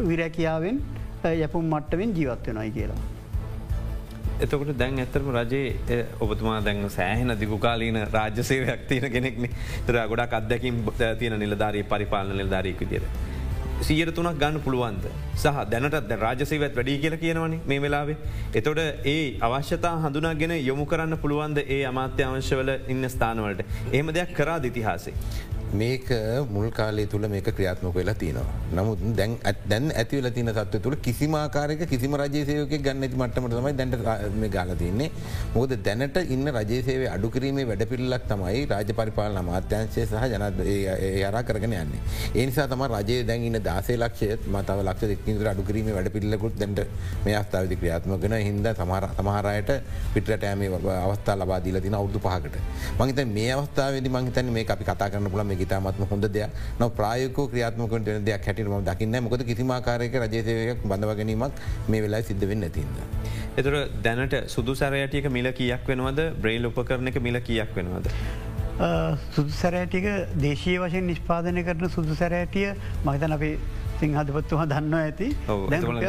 විරැකියාවෙන් 0.00 0.78
යපුම් 1.42 1.64
මට්ටවෙන් 1.74 2.16
ජීවත් 2.16 2.46
වෙනයි 2.48 2.70
කියලා. 2.70 3.02
එතකොට 4.38 4.72
දැන් 4.74 4.98
ඇතරම 4.98 5.30
රජයේ 5.32 6.00
ඔබතුමා 6.20 6.58
දැන් 6.62 6.90
සෑහෙන 6.90 7.36
දිගුකාලීන 7.40 8.00
රාජ්‍යසේවයක් 8.08 8.82
තියෙන 8.88 9.12
කෙනෙක්න 9.12 9.48
තර 9.86 10.02
ගොඩක් 10.08 10.34
අදැකින් 10.34 10.84
තියෙන 10.98 11.38
නිලධාරී 11.38 11.84
පරිපාලන 11.84 12.36
නිලධාරීක 12.36 12.80
විදිර. 12.80 13.08
සියට 13.78 14.10
තුනක් 14.10 14.38
ගන්න 14.38 14.60
පුළුවන්ද 14.60 15.04
සහ 15.34 15.64
දැනට 15.70 16.12
රාජසේවත් 16.16 16.76
වැඩි 16.76 16.98
කියල 16.98 17.16
කියනවනේ 17.16 17.60
මේ 17.66 17.80
වෙලාවේ. 17.80 18.16
එතොට 18.54 18.78
ඒ 19.06 19.36
අවශ්‍යතා 19.40 19.94
හඳුනාගෙන 19.98 20.54
යොමු 20.60 20.86
කරන්න 20.86 21.18
පුළුවන්ද 21.18 21.58
ඒ 21.58 21.82
අමාත්‍යංශවල 21.84 22.70
ඉන්න 22.88 23.08
ස්ථානවලට. 23.08 23.60
ඒම 23.92 24.08
දෙයක් 24.10 24.32
කරා 24.32 24.58
දිතිහාසේ. 24.58 25.14
මේක 25.72 26.08
මුල් 26.50 26.70
කාලේ 26.70 27.06
තුළ 27.06 27.26
මේක 27.28 27.44
ක්‍රියාත්මක 27.44 27.94
වෙලා 27.94 28.14
තිනවා. 28.14 28.44
නමුත් 28.72 28.98
දැන් 29.16 29.36
දැන් 29.66 29.90
ඇතිවල 29.92 30.28
තින 30.30 30.48
සත්ව 30.48 30.80
තුළ 30.82 30.96
කිසිමාකාරක 30.96 31.82
කිසිම 31.88 32.14
රජසයක 32.14 32.74
ගන්න 32.78 33.02
ඇති 33.02 33.16
මටමට 33.16 33.56
තමයි 33.56 33.72
දැන්ට 33.76 34.50
ගාල 34.52 34.74
තින්නේ. 34.76 35.10
මොද 35.54 35.74
දැනට 35.84 36.16
ඉන්න 36.28 36.46
රජසේවේ 36.48 37.10
අඩුකිරීමේ 37.16 37.66
වැඩ 37.66 37.84
පිල්ලක් 37.88 38.26
තමයි 38.28 38.64
රාජ 38.66 38.92
පරිපාලන 38.92 39.36
අමාත්‍යංශය 39.36 40.06
සහ 40.06 40.24
ජනත් 40.32 40.60
යරා 41.20 41.42
කරගෙන 41.42 41.74
යන්නේ. 41.74 42.00
ඒනිසා 42.34 42.68
තම 42.68 42.86
රජය 42.86 43.18
දැන්න්න 43.24 43.60
දාසේ 43.62 43.98
ලක්ෂයත් 43.98 44.48
මතව 44.48 44.86
ලක්ෂ 44.86 45.10
දෙකින්දර 45.12 45.50
අඩුකිරීම 45.52 45.92
වැඩ 45.98 46.12
පිල්ලකුත් 46.16 46.58
දැට 46.58 46.80
මේ 47.24 47.36
අවස්ථාවති 47.36 47.80
ක්‍රියාත්මකන 47.82 48.36
හිද 48.38 48.70
සමහර 48.72 49.08
සමහරයට 49.18 49.70
පිටට 50.14 50.44
ෑම 50.44 50.64
අවස්ථා 50.96 51.36
ලබාදීල 51.36 51.80
තින 51.80 51.94
අවුදු 51.94 52.18
පහකට. 52.20 52.56
මහිත 52.98 53.20
මේ 53.34 53.52
අවස්ථාවද 53.52 54.08
මහිතන් 54.16 54.52
මේ 54.52 54.66
අපි 54.68 54.84
කතා 54.84 55.10
කරන්න 55.10 55.30
පුළ 55.30 55.44
මේ 55.44 55.55
ඉතාමත්ම 55.60 56.06
හොඳ 56.10 56.28
දෙයක් 56.28 56.50
නො 56.80 56.88
ප්‍රායක 56.90 57.38
ක්‍රියාත්මකට 57.46 58.04
දෙන 58.04 58.24
දෙයක් 58.24 58.46
හැටිම 58.46 58.74
දකින්න 58.84 59.20
මොකද 59.22 59.44
කිසිමාකාරයක 59.44 60.16
රජසයයක් 60.16 60.84
බඳව 60.84 61.16
ගැනීමක් 61.16 61.62
මේ 61.88 62.02
වෙලා 62.02 62.22
සිද්ධ 62.22 62.44
වෙන්න 62.44 62.62
ඇතින්ද. 62.62 62.96
එතුර 63.56 63.76
දැනට 64.02 64.36
සුදු 64.48 64.74
සැරයටියක 64.74 65.30
මිල 65.30 65.52
කියක් 65.52 65.88
වෙනවද 65.88 66.20
බ්‍රේල් 66.40 66.70
උපකරන 66.70 67.08
එක 67.08 67.20
මිල 67.20 67.40
කියක් 67.40 67.72
වෙනවද. 67.74 68.12
සුදු 69.32 69.50
සැරෑටික 69.52 70.06
දේශීය 70.38 70.78
වශයෙන් 70.78 71.06
නිෂ්පාදනය 71.06 71.64
කරන 71.64 71.88
සුදු 71.90 72.14
සැරෑටිය 72.14 72.68
මහිතන 73.04 73.32
අපේ 73.32 73.54
සිංහධපත්තුම 74.00 74.64
දන්න 74.72 74.94
ඇති. 75.00 75.28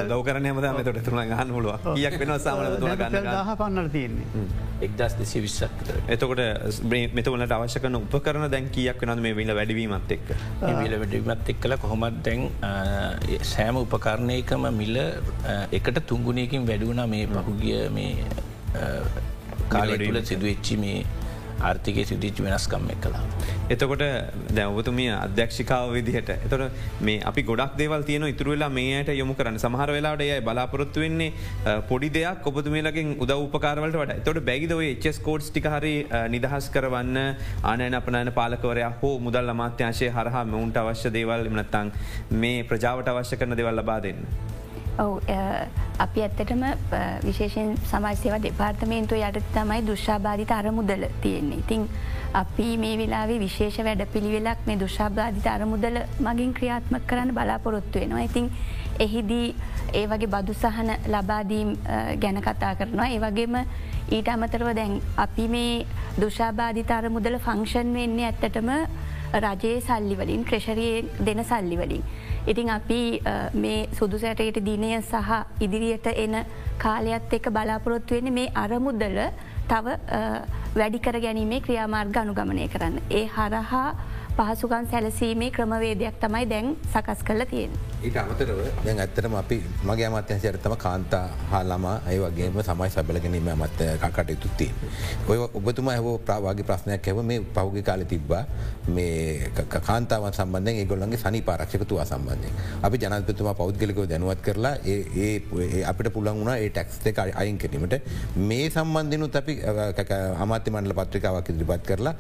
දව 0.06 0.22
කරන 0.28 0.46
හම 0.46 0.62
තොට 0.84 1.04
තුළ 1.06 1.22
ගන්න 1.24 1.52
හුලුව 1.52 1.92
යක් 1.98 2.18
වෙන 2.22 2.34
සාම 2.40 2.64
දහ 2.78 3.54
පන්නට 3.58 3.92
තියෙන්නේ. 3.92 4.48
එක්දස් 4.80 5.14
දෙසි 5.20 5.42
විස්සක් 5.42 5.78
එතකොට 6.08 6.42
මෙතවලට 7.18 7.54
අවශ්‍යකන 7.58 8.00
උපකරන 8.00 8.46
දැන් 8.54 8.70
කියක් 8.70 9.02
වනද 9.02 9.24
මේ 9.26 9.38
විල 9.40 9.54
වැඩවීමත් 9.60 10.12
එක් 10.16 10.26
මිල 10.62 10.96
වැඩීමත් 11.02 11.52
එක් 11.54 11.62
කළ 11.64 11.78
කොහොමත් 11.84 12.20
දැන් 12.26 12.44
සෑම 13.54 13.82
උපකරණයකම 13.84 14.68
මිල්ල 14.82 15.00
එකට 15.72 16.02
තුංගුණයකින් 16.12 16.68
වැඩුණ 16.70 17.04
මේ 17.14 17.26
පහුගිය 17.28 17.80
මේ 17.90 18.12
කාලය 19.70 19.98
තුළ 20.00 20.22
සිදුවච්චි 20.24 20.78
මේ 20.78 21.00
ආර්ථිකය 21.62 22.06
සිදිච්ච 22.06 22.42
වෙනස්කම් 22.46 22.90
එක් 22.94 23.02
කලා. 23.02 23.24
එතකොට 23.70 24.04
දැවතුමිය 24.58 25.12
අධ්‍යක්ෂිකාව 25.16 25.94
විදිහට 25.98 26.30
එතොට 26.36 26.72
මේ 27.02 27.22
අපි 27.30 27.44
ගොඩක් 27.50 27.78
දේවල් 27.82 28.04
තියන 28.10 28.28
ඉතුරවෙලා 28.28 28.70
මේයට 28.70 29.12
යොමු 29.22 29.36
කරන්න 29.40 29.60
සමහර 29.60 29.92
වෙලාට 29.98 30.24
යයි 30.28 30.40
බලාපොරොත්තු 30.42 31.04
වෙන්නේ 31.06 31.32
පොඩි 31.90 32.10
දෙයක් 32.18 32.48
ඔබතුමේලකින් 32.52 33.16
උද 33.24 33.34
උපකාරවලට 33.38 34.00
වට 34.02 34.26
තොට 34.28 34.42
බැගිදව 34.50 34.84
එචස් 34.88 35.20
කෝඩ්ස් 35.28 35.50
ටිකහරි 35.52 35.96
නිදහස් 36.36 36.70
කරවන්න 36.76 37.18
ආනයන 37.64 38.00
අපනයන 38.02 38.34
පාලකවරයා 38.40 38.92
හෝ 39.02 39.16
මුදල් 39.20 39.56
අමාත්‍යංශය 39.56 40.12
හරහා 40.18 40.46
මෙවුන්ට 40.54 40.84
අවශ්‍ය 40.84 41.14
දේවල් 41.18 41.50
එමනත්තං 41.52 41.92
මේ 42.44 42.64
ප්‍රජාවට 42.72 43.12
අවශ්‍ය 43.14 43.42
කරන 43.42 43.58
දෙවල් 43.60 43.76
ලබා 43.78 44.00
දෙන්න. 44.06 44.22
ඔව 45.00 45.22
අපි 46.06 46.22
ඇත්තටම 46.26 46.64
විශේෂෙන් 47.26 47.76
සමාජසේව 47.92 48.38
දෙපාර්තමේන්තුව 48.46 49.24
යට 49.30 49.50
තමයි 49.56 49.82
දුෂාබාධිත 49.90 50.52
අරමුදල 50.52 51.06
තියෙන්නේ. 51.22 51.60
ඉතිං 51.64 51.90
අපි 52.34 52.68
මේ 52.78 52.98
වෙලාවේ 52.98 53.40
විශේෂ 53.40 53.78
වැඩ 53.88 54.04
පිළිවෙලක් 54.14 54.66
මේ 54.68 54.80
දුෂාබාධිත 54.84 55.48
අරමුදල 55.48 55.98
මගින් 56.28 56.54
ක්‍රියාත්මක 56.54 57.08
කරන්න 57.10 57.34
බලාපොරොත්තු 57.38 58.00
වෙනවා. 58.00 58.26
ඉතිං 58.30 58.52
එහිදී 59.00 59.56
ඒ 59.94 60.06
වගේ 60.08 60.32
බදු 60.36 60.54
සහන 60.54 60.90
ලබාදීම් 61.14 61.70
ගැන 62.24 62.42
කතා 62.48 62.74
කරනවා. 62.76 63.10
ඒ 63.10 63.20
වගේම 63.20 63.56
ඊට 64.12 64.30
අමතරව 64.30 64.70
දැන් 64.76 65.02
අපි 65.18 65.48
මේ 65.48 65.86
දුෂාබාධිත 66.22 66.92
අරමුදල 66.92 67.38
ෆංක්ෂන් 67.46 67.94
වෙන්නේ 67.94 68.32
ඇත්තටම 68.32 68.70
රජයේ 69.46 69.82
සල්ලිවලින් 69.82 70.44
ක්‍රෂරයේ 70.50 71.06
දෙන 71.26 71.44
සල්ලිවලින්. 71.44 72.04
ඉතින් 72.48 72.70
අපි 72.70 73.00
මේ 73.54 73.80
සුදු 73.98 74.20
සැටයට 74.20 74.60
දිනය 74.66 74.92
සහ 75.02 75.32
ඉදිරියට 75.66 76.08
එන 76.16 76.36
කාලයක්ත් 76.78 77.34
එක 77.34 77.50
බලාපොරොත්තු 77.52 78.16
වෙන 78.16 78.34
මේ 78.34 78.52
අරමුදල 78.56 79.20
තව 79.68 79.86
වැඩිකර 80.76 81.20
ගැනීමේ 81.26 81.62
ක්‍රියාමාර්ග 81.62 82.18
අනුගමනය 82.24 82.68
කරන්න. 82.68 82.96
ඒ 83.12 83.26
හරහා 83.28 83.88
පහසුකන් 84.38 84.88
සැලසීමේ 84.92 85.52
ක්‍රමවේදයක් 85.52 86.20
තමයි 86.24 86.46
දැන් 86.50 86.76
සකස් 86.94 87.24
කරල 87.28 87.46
තියෙන. 87.46 87.72
ඊට 88.06 88.18
අමතරව 88.22 88.60
දැන් 88.86 89.00
ඇත්තරම 89.02 89.36
අපි 89.42 89.58
මගේ 89.90 90.06
අමත්‍යන්සයරතම 90.08 90.74
කාන්තා 90.84 91.24
හා 91.52 91.64
ළමා 91.70 91.96
ඒ 92.12 92.18
වගේම 92.24 92.60
සමයි 92.68 92.90
සබල 92.94 93.20
ගැනීම 93.24 93.48
අමත් 93.54 93.80
කකට 94.04 94.30
යුතුත්තිය. 94.36 94.70
ඔය 95.30 95.38
ඔබතුම 95.60 95.90
ඇහෝ 95.94 96.18
ප්‍රවාගේ 96.28 96.68
ප්‍රශ්නයක් 96.70 97.10
හැව 97.10 97.22
මේ 97.30 97.40
පහුගි 97.56 97.84
කාල 97.88 98.04
තිබ්බා 98.12 98.44
මේ 98.96 99.50
කාන්තාවන් 99.88 100.38
සම්බන්ධය 100.40 100.86
ගොල්ලන්ගේ 100.92 101.22
සනි 101.24 101.42
පාරක්ෂකතුවා 101.50 102.06
සම්බන්ධය. 102.12 102.52
අපි 102.86 103.02
ජනතතුමා 103.04 103.56
පෞද්ගලිකව 103.62 104.04
දැනුවත් 104.12 104.46
කරලා 104.48 104.76
ඒ 104.86 105.82
අපිට 105.92 106.12
පුළන් 106.14 106.38
වුණ 106.42 106.54
ඒ 106.54 106.70
ටැක්ස් 106.70 107.02
එක 107.14 107.24
අයින් 107.42 107.58
කිරීමට 107.58 107.98
මේ 108.52 108.70
සම්බන්ධනුත් 108.70 109.40
අපි 109.42 109.58
අමාත්‍ය 110.46 110.76
මණ්ඩල 110.76 110.98
පත්‍රිකාවක් 111.02 111.50
ඉදිරිපත් 111.56 111.90
කරලා 111.90 112.14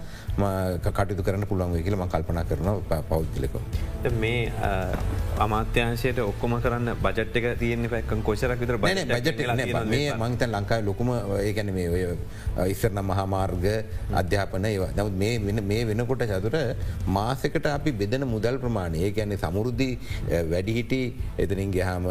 කටයුතු 0.89 1.27
කරන 1.29 1.47
පුළුවන් 1.53 1.77
කියලම 1.85 2.07
කල්පනා 2.09 2.47
කරන 2.49 2.83
පෞද්ගලිකෝ. 3.13 3.63
මේ 4.21 4.41
අමාත්‍යංශයට 5.67 6.19
ඔක්කොම 6.21 6.53
කරන්න 6.61 6.95
බජට් 6.97 7.35
එක 7.37 7.59
තියෙන්නේ 7.59 7.89
පැක්කන් 7.89 8.21
කොචරක් 8.23 8.59
විතර 8.59 8.77
බජට 8.77 9.85
මේ 9.85 10.13
මංතන් 10.13 10.51
ලංකායි 10.51 10.83
ලොකුම 10.83 11.09
ඒගැන 11.37 11.71
මේ 11.73 11.87
ඔය 11.89 12.03
ඉස්සරන 12.71 12.99
මහාමාර්ග 13.01 13.65
අධ්‍යාපන 14.13 14.65
ඒවා. 14.65 14.89
නමුත් 14.97 15.13
මේ 15.13 15.33
වෙන 15.39 15.61
මේ 15.63 15.85
වෙනකොට 15.85 16.23
චතුර 16.23 16.55
මාසකට 17.07 17.67
අපි 17.67 17.91
බෙදන 17.93 18.25
මුදල් 18.25 18.57
ප්‍රමාණය 18.57 19.03
ඒ 19.03 19.11
ගැන්නේ 19.11 19.37
සමුරුද්ධි 19.37 19.89
වැඩිහිටි 20.51 21.01
එතනින් 21.37 21.71
ගහම 21.71 22.07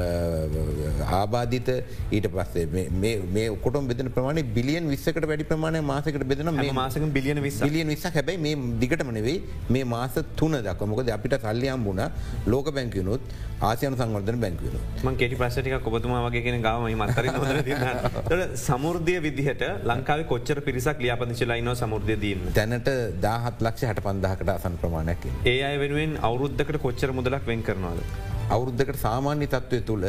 ආබාධිත 1.12 1.70
ඊට 2.10 2.28
පස්සේ 2.30 2.86
මේ 3.30 3.46
ඔකොටම 3.48 3.90
බෙදන 3.92 4.12
ප්‍රමාණ 4.12 4.42
බිලියන් 4.52 4.88
විස්සකට 4.88 5.22
වැඩි 5.24 5.48
ප්‍රමාණය 5.52 5.82
මාසකට 5.84 6.24
බෙදන 6.24 6.52
මේ 6.54 6.72
මාසක 6.72 7.08
බිලියන 7.18 7.42
විස් 7.42 7.60
බිලියන් 7.60 7.88
විස 7.88 8.06
හැබයි 8.10 8.38
මේ 8.38 8.54
දිගටමනෙවෙයි 8.78 9.38
මේ 9.70 9.84
මාස 9.86 10.20
තුන 10.36 10.60
දක් 10.60 10.92
මොකද 10.92 11.12
අපිට 11.18 11.40
සල්ලියම් 11.40 11.84
බුණ 11.84 12.04
ලෝක 12.46 12.72
බැංකියනුත් 12.72 13.20
ආසියන 13.58 13.96
සංවර්ධන 13.96 14.40
බැංකියනු 14.40 14.78
ම 15.02 15.16
කෙටි 15.16 15.36
ප්‍රශ්ටික 15.36 15.86
ඔබතුමා 15.88 16.20
වගේ 16.26 16.42
කියෙන 16.44 16.60
ගම 16.60 16.84
මතර 17.00 18.42
සමුෘද්ධය 18.58 19.16
විදිහට 19.22 19.64
ලංකාව 19.84 20.24
කොච්චර 20.26 20.60
පිරිසක් 20.60 21.00
ලියාපදිචලයින 21.00 21.72
සමුෘධය 21.74 22.16
දීම 22.24 22.42
තැනට 22.52 22.90
දාහත් 23.22 23.56
ලක්ෂ 23.60 23.88
හට 23.90 24.04
පන්දහකට 24.06 24.54
අසන් 24.56 24.76
ප්‍රමාණයක් 24.82 25.26
ඒ 25.46 25.58
අය 25.62 25.76
වෙනුවෙන් 25.78 26.16
අවුරුද්ධකට 26.20 26.78
කොච්චර 26.78 27.12
මුදලක් 27.12 27.46
වෙන් 27.46 27.62
කරනවාද. 27.62 28.00
අවුද්ධකට 28.48 28.98
සාමාන්‍ය 28.98 29.46
තත්වය 29.46 29.80
තුළ 29.82 30.04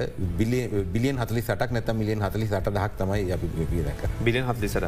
බිලියන් 0.92 1.18
හතලි 1.18 1.42
සටක් 1.42 1.72
නැත 1.72 1.90
මිලියන් 1.94 2.22
හතලි 2.22 2.46
සට 2.46 2.74
දහක් 2.76 3.00
තමයි 3.00 3.32
අපි 3.32 3.48
පිදක 3.72 4.04
බිලියන් 4.22 4.46
හත්ලිසට 4.46 4.86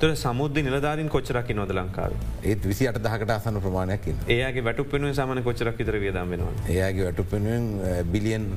තුර 0.00 0.10
සමුද්ධ 0.16 0.60
නිලධාරින් 0.60 1.08
කොච්චරක් 1.08 1.54
නොද 1.54 1.70
ලංකාව? 1.70 2.12
ඒත් 2.44 2.66
විසි 2.66 2.88
අට 2.88 2.98
දහකට 2.98 3.30
අසන 3.30 3.60
ප්‍රමාණයක්කින් 3.60 4.16
ඒගේ 4.28 4.64
වැටු 4.64 4.84
පෙනුව 4.86 5.14
සමන 5.14 5.42
කොච්චරක් 5.42 5.78
විතර 5.78 5.98
වියදම් 5.98 6.34
වෙනවා 6.34 6.54
ඒයාගේ 6.68 7.04
වැටු 7.04 7.24
පෙනුවෙන් 7.24 7.68
බිලියන් 8.10 8.48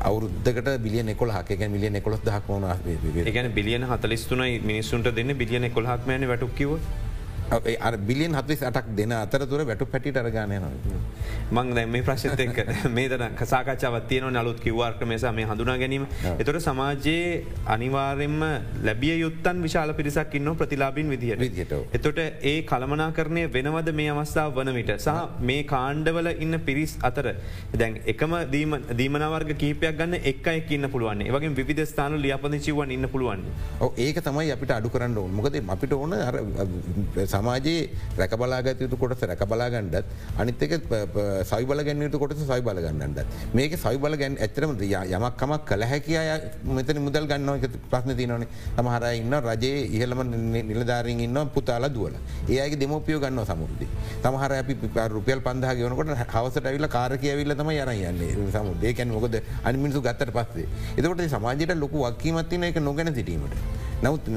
අවුද්ධකට 0.00 0.72
බිලිය 0.78 1.04
එකොල 1.10 1.30
හක 1.30 1.68
මිලිය 1.68 1.92
එකොළොත් 1.96 2.24
දහක්වන 2.24 2.66
ඒගැන 3.24 3.52
බිලියන 3.52 3.86
හතලිස්තුනයි 3.92 4.58
මිනිස්සුන්ට 4.62 5.14
දෙන්න 5.14 5.36
බිලියන 5.36 5.70
කොල්හක්මයන 5.70 6.28
වැටුක්කිව 6.28 6.74
බිලියන් 8.00 8.34
හත්වි 8.34 8.56
අටක් 8.62 8.90
දෙන 8.96 9.12
අතරතුර 9.12 9.64
වැටු 9.64 9.86
පැටි 9.86 10.12
අරගානය 10.14 10.58
න. 10.58 10.66
මං 11.50 11.74
දැ 11.74 11.86
මේ 11.86 12.02
ප්‍රශ්ත 12.02 12.38
එක් 12.38 12.58
මේ 12.96 13.08
තන 13.08 13.34
කසාකච්ඡාවත් 13.34 14.08
තියන 14.08 14.36
අලුත් 14.36 14.60
කිවවාර්ක 14.60 15.02
මේසා 15.02 15.32
මේ 15.32 15.44
හඳුනා 15.44 15.76
ගැනීම. 15.76 16.06
එතොට 16.38 16.60
සමාජයේ 16.60 17.44
අනිවාර්යෙන්ම 17.66 18.40
ලැබිය 18.84 19.16
යුත්තන් 19.16 19.62
විශාල 19.62 19.94
පිරිසක් 19.94 20.34
ඉන්න 20.34 20.54
ප්‍රතිලාබින් 20.54 21.10
විදිහට. 21.10 21.40
විදිහට. 21.40 21.74
එතොට 21.92 22.18
ඒ 22.42 22.62
කළමනා 22.62 23.10
කරණය 23.12 23.44
වෙනවද 23.48 23.92
මේ 23.92 24.10
අවස්ථාව 24.12 24.54
වන 24.54 24.72
විට? 24.74 24.94
සහ 24.98 25.42
මේ 25.42 25.62
කාණ්ඩවල 25.64 26.30
ඉන්න 26.38 26.60
පිරිස් 26.60 26.96
අතර 27.02 27.34
දැන් 27.74 27.98
එකම 28.06 28.34
දීමනවර්ග 28.94 29.52
කීපයක් 29.56 29.98
ගන්න 29.98 30.14
එක් 30.24 30.46
අයක් 30.46 30.70
ඉන්න 30.70 30.90
පුළුවන් 30.90 31.26
වගේ 31.30 31.52
විධ 31.62 31.84
ස්ථාන 31.84 32.16
ලියපදිචිවන් 32.18 32.90
ඉන්න 32.90 33.08
පුළුවන් 33.08 33.44
ඒක 33.98 34.22
තමයි 34.22 34.50
අපිට 34.52 34.70
අඩු 34.70 34.88
කරන්න 34.88 35.18
ඕන. 35.18 35.32
මොකද 35.32 35.58
අපිට 35.68 35.92
ඕන 35.92 36.14
සමාජයේ 37.40 37.90
රැකබලාගත 38.20 38.84
යුතු 38.86 39.00
කොටස 39.02 39.26
රැකබලාගණ්ඩත් 39.32 40.04
අනිත්තක 40.38 40.72
සයිබල 41.50 41.82
ගැන්නතු 41.88 42.18
කොට 42.22 42.36
සයි 42.40 42.60
බලගන්නට 42.68 43.20
මේක 43.54 43.74
සයිබල 43.84 44.16
ගැන් 44.22 44.36
ඇතරම 44.46 44.76
යමක්කමක් 44.80 45.64
කළ 45.70 45.84
හැකිය 45.92 46.18
මෙතන 46.78 47.00
මුදල් 47.06 47.26
ගන්නව 47.30 47.66
ප්‍රශ්න 47.90 48.14
තියනවන. 48.20 48.44
සමහර 48.76 49.04
ඉන්න 49.20 49.34
රජයේ 49.46 49.86
ඉහළම 49.96 50.20
නිලධාරින් 50.70 51.20
ඉන්න 51.26 51.38
පුතාල 51.54 51.88
දුවල. 51.96 52.14
ඒයගේ 52.48 52.80
දෙමෝපියෝ 52.82 53.20
ගන්න 53.24 53.44
සමුෘදි 53.50 53.88
තමහර 54.24 54.52
අපි 54.60 54.78
රුපියල් 55.16 55.42
පන්දහ 55.46 55.74
ගවනකොට 55.80 56.14
හවසට 56.34 56.66
ඇවිල්ල 56.66 56.88
කාර 56.96 57.12
කියවිල්ල 57.24 57.56
තම 57.60 57.70
යන 57.74 57.92
යන්නේ 58.10 58.48
සමුදේකැන් 58.56 59.14
මොකද 59.16 59.36
අනිමිනිසු 59.64 60.02
ගත්තට 60.08 60.34
පස්සේ. 60.38 60.66
එතකොට 60.96 61.22
සමාජයට 61.36 61.76
ලොකු 61.84 62.06
වක්කීමත්තින 62.06 62.68
එක 62.70 62.82
නොගැන 62.88 63.14
සිටීමට. 63.14 63.54
නවත් 64.00 64.28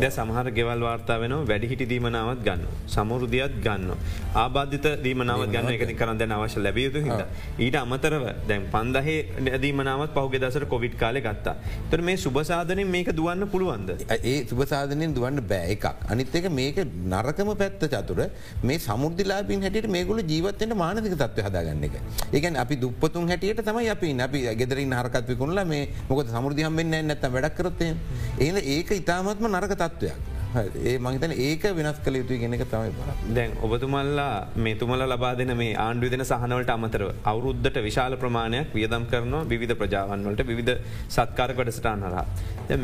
ද 0.00 0.08
සමහර 0.08 0.46
ගෙවල් 0.56 0.82
වාර්තා 0.86 1.18
වෙන 1.22 1.32
වැඩිහිටි 1.48 1.86
දීමනාවත් 1.90 2.40
ගන්න 2.50 2.66
සමුරුදියත් 2.88 3.56
ගන්න 3.66 3.94
ආබාධිත 4.36 4.86
දීමනාවත් 5.04 5.54
ගන්න 5.54 5.72
එක 5.76 5.96
කරන්න 6.00 6.36
අවශ්‍ය 6.38 6.60
ලැබියයුතු 6.60 7.04
හිද 7.06 7.24
ඊට 7.60 7.76
අමතරව 7.76 8.24
දැන් 8.48 8.68
පන්දහේ 8.72 9.58
දීමනාවත් 9.60 10.14
පහුගේ 10.16 10.40
දසර 10.40 10.64
කොවිඩ් 10.66 10.94
කාල 11.00 11.16
ගත්තා. 11.20 11.54
තර 11.90 12.00
මේ 12.00 12.16
සුභසාධනය 12.16 12.84
මේක 12.86 13.10
දුවන්න 13.12 13.46
පුළුවන්ද? 13.52 13.90
ඒ 14.22 14.36
සුභසාධනයෙන් 14.50 15.14
දුවන්න 15.14 15.42
බෑ 15.42 15.74
එකක්. 15.74 15.86
අනිත් 16.08 16.34
එක 16.34 16.48
මේක 16.50 16.80
නරකම 17.12 17.52
පැත්ත 17.62 17.84
චතුර 17.86 18.20
මේ 18.62 18.78
සමුෘදිලාබින් 18.78 19.66
හැට 19.66 19.88
මේගුල 19.88 20.22
ජීවත්තෙන්ට 20.24 20.76
මානතික 20.76 21.14
තත්ව 21.14 21.46
හදාගන්න 21.48 21.86
එක. 21.88 21.96
ඒකන් 22.32 22.60
අපි 22.64 22.80
දුප්පතුන් 22.84 23.28
හැටියට 23.28 23.62
තමයි 23.62 23.90
අපි 23.90 24.14
අපි 24.20 24.40
ගෙදරින් 24.62 24.96
හරකත්වකුණලා 25.00 25.66
මේ 25.66 25.88
මොකද 26.10 26.34
සමුෘදිහම් 26.36 26.76
වෙන්න 26.76 26.98
නැත්තම් 27.02 27.32
වැඩක්කරොත්තය 27.36 27.94
ඒ 28.40 28.52
ඒක 28.76 28.90
ඉතාමත්ම 29.00 29.50
නරක 29.50 29.74
තත්ත්වයක්. 29.74 30.29
ඒ 30.58 30.94
මහිතන 30.98 31.32
ඒක 31.46 31.64
වෙනස් 31.78 31.98
කළ 32.04 32.16
යුතු 32.20 32.38
ගෙනක 32.42 32.62
තමයි 32.72 32.90
බ. 32.90 33.34
දැන් 33.36 33.50
ඔබතුමල්ලා 33.62 34.30
මේ 34.56 34.74
තුමල 34.74 35.02
ලබා 35.04 35.32
දෙන 35.40 35.52
මේ 35.56 35.74
ආණ්ඩු 35.76 36.10
දෙන 36.14 36.24
සහනවලට 36.24 36.72
අමතරව 36.76 37.10
අවුරුද්ධට 37.24 37.78
විශාල 37.86 38.16
ප්‍රමාණයක් 38.22 38.74
වියදම් 38.74 39.04
කරනවා 39.12 39.42
විධ 39.52 39.74
ප්‍රජාවන්වලට 39.82 40.42
විධ 40.50 40.72
සත්කාර 41.08 41.50
කොටසටාන් 41.60 42.02
හලා. 42.02 42.24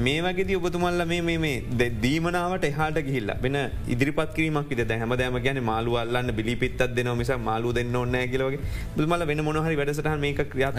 මේ 0.06 0.20
වගේ 0.22 0.58
ඔබතුමල්ල 0.60 1.04
මේ 1.06 1.88
දීමනාවට 2.04 2.68
එහට 2.70 3.00
ගිහිල්ල 3.08 3.32
වෙන 3.42 3.58
ඉදිරිපත් 3.88 4.30
කිරීමක් 4.36 4.70
විද 4.72 4.94
හැම 4.94 5.16
දෑම 5.22 5.38
ගැන 5.46 5.62
මාලු 5.72 5.98
අල්ලන්න 6.02 6.36
බිලිපිත්තත් 6.40 6.86
දෙන 6.98 7.10
මිස 7.22 7.32
මාලු 7.48 7.74
දෙන්න 7.80 7.96
ඔන්න 7.96 8.14
ඇගලවගේ 8.14 8.62
බුදුමල 8.96 9.26
වෙන 9.32 9.44
මොහරි 9.48 9.76
වැඩසට 9.82 10.12
මේක 10.26 10.42
ක්‍රියා 10.52 10.72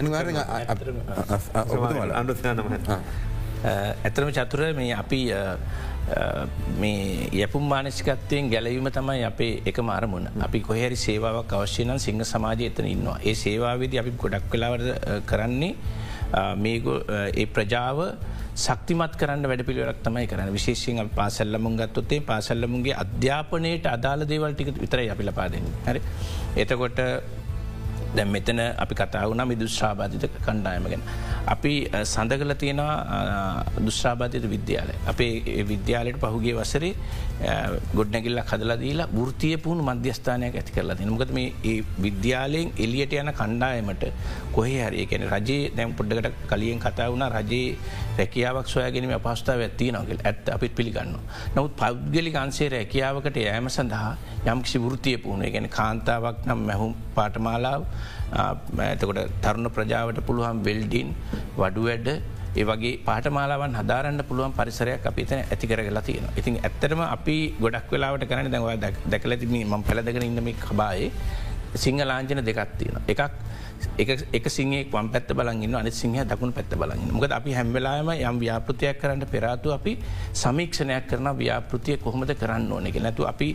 අන්ඩ 2.20 2.32
ඇතරම 4.04 4.30
චතුර 4.30 4.60
මේ 4.74 4.92
අපි 4.94 5.20
මේ 6.80 7.28
යපුම් 7.36 7.64
මානසිකත්වයෙන් 7.64 8.50
ගැලවීම 8.50 8.90
තමයි 8.90 9.24
අපේ 9.24 9.62
එක 9.66 9.78
මාරමුණ 9.82 10.28
අපි 10.40 10.60
කොහැරි 10.60 10.96
සේවාවක් 10.96 11.52
අවශ්‍යන 11.52 11.98
සිංහ 11.98 12.22
සමාජය 12.24 12.68
එතන 12.70 12.86
ඉන්නවා. 12.86 13.18
ඒ 13.22 13.34
සේවාවේද 13.36 13.98
අපි 14.02 14.12
ගොඩක් 14.16 14.50
කලාවට 14.50 14.88
කරන්නේ 15.26 15.74
ඒ 17.36 17.46
ප්‍රජාව 17.48 17.98
සක්තිමත් 18.56 19.14
කරන්න 19.16 19.44
වැඩ 19.46 19.64
පිළිවෙලක් 19.64 20.00
තමයි 20.02 20.26
කරන 20.26 20.52
විශේෂෙන් 20.52 21.10
පාසල්ලමුන් 21.10 21.76
ගත්තොත්තේ 21.76 22.20
පාසල්ලමුන්ගේ 22.22 22.96
අධ්‍යාපනයට 23.04 23.86
අදාළ 23.86 24.24
දේවල්ටික 24.26 24.72
විතර 24.76 25.04
අපි 25.08 25.28
ලපාදන්න 25.28 25.68
හරි? 25.86 26.00
එතකොට 26.56 26.98
දැම් 28.16 28.30
මෙතන 28.30 28.60
අපි 28.84 28.94
කතා 28.94 29.24
වුණ 29.30 29.44
මි 29.48 29.56
දුශ්‍රාබාධිත 29.62 30.24
කණ්ඩායම 30.46 30.84
ගැන. 30.92 31.02
අපි 31.46 31.72
සඳකල 32.04 32.52
තියෙනවා 32.62 32.96
දුශ්‍රාබාධිත 33.86 34.44
විද්‍යාලය. 34.54 34.94
අපේ 35.06 35.64
විද්‍යාලයට 35.72 36.20
පහුගේ 36.24 36.54
වසරේ 36.54 36.94
ගොඩ්නැගිල්ල 37.94 38.40
කදලදීලා 38.42 39.08
ෘතිය 39.28 39.56
පුුණු 39.56 39.82
මධ්‍යස්ථානයක් 39.82 40.54
ඇති 40.54 40.72
කරලා 40.72 40.96
නොකද 41.02 41.30
මේ 41.30 41.74
විද්‍යාලයෙන් 41.98 42.72
එලියට 42.76 43.12
යන 43.14 43.30
කණ්ඩායමට 43.32 44.04
කොහේ 44.52 44.82
හරි 44.82 45.06
කැන 45.06 45.26
රජයේ 45.28 45.70
දැම් 45.76 45.94
පොඩ්ඩකට 45.94 46.40
කලියෙන් 46.50 46.80
කතා 46.80 47.08
වුණ 47.08 47.26
රජයේ 47.30 47.76
රැකියාවක් 48.18 48.66
සොයාගෙනීම 48.66 49.14
අපස්ථාව 49.14 49.62
ඇත්ති 49.62 49.90
නොගෙල් 49.92 50.18
ඇත් 50.24 50.48
අපිත් 50.48 50.74
පිළිගන්න. 50.74 51.14
නමුත් 51.54 51.76
පෞද්ගලි 51.76 52.34
අන්සේ 52.36 52.68
රැකියාවකට 52.68 53.38
යෑම 53.38 53.68
සඳහා 53.68 54.16
යම්කිසි 54.46 54.78
ෘතිය 54.86 55.16
පුුණේ 55.18 55.50
ගැන 55.50 55.68
කාන්තාවක් 55.70 56.46
නම් 56.46 56.66
මැහුම් 56.68 56.94
පාටමාලාව 57.14 57.86
ඇතකොට 58.32 59.22
තරුණ 59.42 59.70
ප්‍රජාවට 59.70 60.20
පුළුවන් 60.26 60.64
වෙල්ඩින් 60.64 61.14
වඩු 61.56 61.86
වැඩ 61.88 62.08
ඒ 62.56 62.64
වගේ 62.64 62.94
පාටමාලාවන් 63.04 63.74
හදාරන්න 63.80 64.22
පුළුවන් 64.28 64.52
පරිසරයක් 64.52 65.06
අපිත 65.06 65.32
ඇති 65.32 65.66
කරගලා 65.66 66.02
තියෙන. 66.02 66.24
ඉතින් 66.36 66.56
ඇත්තරම 66.62 67.00
අපි 67.06 67.36
ගොඩක් 67.60 67.92
වෙලාවට 67.92 68.28
කරන 68.30 68.50
දැවා 68.50 68.76
දැකලතිම 69.12 69.54
ම 69.68 69.82
පැළදගෙන 69.82 70.28
ඉන්නම 70.30 70.50
කබායේ 70.64 71.10
සිංහලාංජන 71.74 72.44
දෙකත් 72.44 72.78
තියෙන. 72.78 73.02
එකක් 73.08 73.22
එක 74.34 74.46
සිංහේ 74.48 74.86
වම් 74.90 75.08
පැත්ත 75.10 75.30
බලගන්න 75.30 75.74
අනි 75.74 75.90
සිංහ 75.90 76.16
දකුණු 76.30 76.52
පැත්ත 76.52 76.72
බලගන්න 76.72 77.12
මොකද 77.12 77.32
අපි 77.32 77.54
හැම්වෙලාම 77.54 78.10
යම් 78.10 78.38
ව්‍යාපෘතියක් 78.42 78.98
කරන්න 79.00 79.26
පෙරාතු 79.26 79.72
අපි 79.72 79.92
සමීක්ෂණයක් 80.32 81.06
කරන 81.06 81.30
ව්‍යාපෘතිය 81.38 81.98
කොහොමද 81.98 82.34
කරන්න 82.34 82.72
ඕනෙක 82.72 82.98
නැතු 82.98 83.26
අපි 83.26 83.48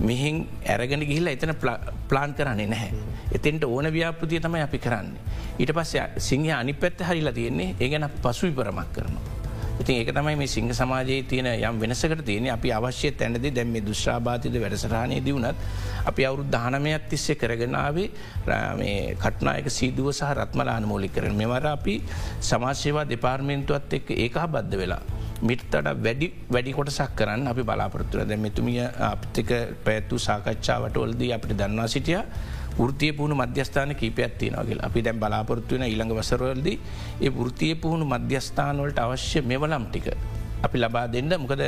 මෙහින් 0.00 0.46
ඇරගෙන 0.64 1.04
ගිහිල්ල 1.04 1.28
එතන 1.28 1.54
ප්ලාන් 2.08 2.34
කරන්නේ 2.34 2.66
නැහැ. 2.66 2.92
එතෙන්ට 3.32 3.64
ඕන 3.64 3.92
ව්‍යාපෘතිය 3.92 4.40
තමයි 4.40 4.62
අපි 4.62 4.78
කරන්නේ. 4.78 5.20
ඊට 5.60 5.72
පස්ස 5.72 5.94
සිංහ 6.18 6.48
අනි 6.52 6.72
පැත්ත 6.74 7.00
හරිලා 7.00 7.32
තියෙන්නේ 7.32 7.74
ඒ 7.80 7.88
ගැන 7.88 8.08
පසු 8.22 8.48
විපරමක් 8.48 8.92
කරනවා. 8.92 9.35
ඉතින් 9.78 9.96
ඒක 9.96 10.10
තමයි 10.10 10.36
මේ 10.36 10.48
සිංහ 10.48 10.70
සමාජයේ 10.72 11.24
තියෙන 11.24 11.46
යම් 11.46 11.80
වෙනසකට 11.80 12.22
තියෙන 12.24 12.48
අපි 12.48 12.72
අවශ්‍ය 12.72 13.10
තැනද 13.12 13.36
දැම් 13.50 13.68
මේ 13.68 13.82
දුශ්‍රාබාතිද 13.82 14.56
වැඩසරහනය 14.56 15.20
දියුණත් 15.20 15.58
අපි 16.04 16.24
අවුරු 16.24 16.44
දානමයක් 16.46 17.08
තිස්සේ 17.08 17.36
කරගෙනාවේ 17.36 18.08
කට්නායක 19.16 19.68
සීදුව 19.70 20.08
සහ 20.12 20.32
රත්මලාන 20.32 20.84
මූලි 20.84 21.08
කරන 21.08 21.36
මෙවර 21.36 21.66
අපි 21.68 22.00
සමාජසේවා 22.42 23.06
දෙපාර්මෙන්තුවත් 23.06 23.92
එක් 23.92 24.10
ඒක 24.16 24.38
බද්ධ 24.48 24.76
වෙලා. 24.76 25.02
මිටතට 25.42 25.74
වැඩි 25.98 26.26
වැඩි 26.48 26.72
කොටසක් 26.72 27.12
කරන්න 27.14 27.48
අපි 27.48 27.62
බලාපොරත්තුර 27.62 28.24
දැ 28.24 28.38
මෙතුමිය 28.38 28.80
අපිතික 29.04 29.50
පැත්තු 29.84 30.18
සාකච්ඡාවට 30.18 30.96
ඔල්දී 30.96 31.32
අපිට 31.32 31.52
දන්වා 31.54 31.88
සිටිය. 31.88 32.22
ෘතිය 32.78 33.12
පුහුණු 33.16 33.34
මධ්‍යස්ථාන 33.34 33.94
කීපයක් 33.96 34.38
තියෙනවගේ 34.38 34.80
අපි 34.88 35.02
දැම් 35.02 35.20
බලාපොරත්තුවන 35.20 35.84
ඊළඟ 35.88 36.12
වසරවල්ද 36.18 36.66
ඒ 37.20 37.30
ෘතිය 37.48 37.74
පුහුණු 37.74 38.04
මධ්‍යස්ථානවලට 38.04 38.98
අවශ්‍ය 38.98 39.40
මෙවලම් 39.42 39.86
ටික 39.88 40.08
අපි 40.62 40.76
ලබා 40.78 41.06
දෙන්න. 41.08 41.32
මොකද 41.42 41.62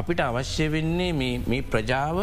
අපිට 0.00 0.20
අවශ්‍ය 0.20 0.66
වෙන්නේ 0.74 1.12
මේ 1.12 1.62
ප්‍රජාව 1.62 2.18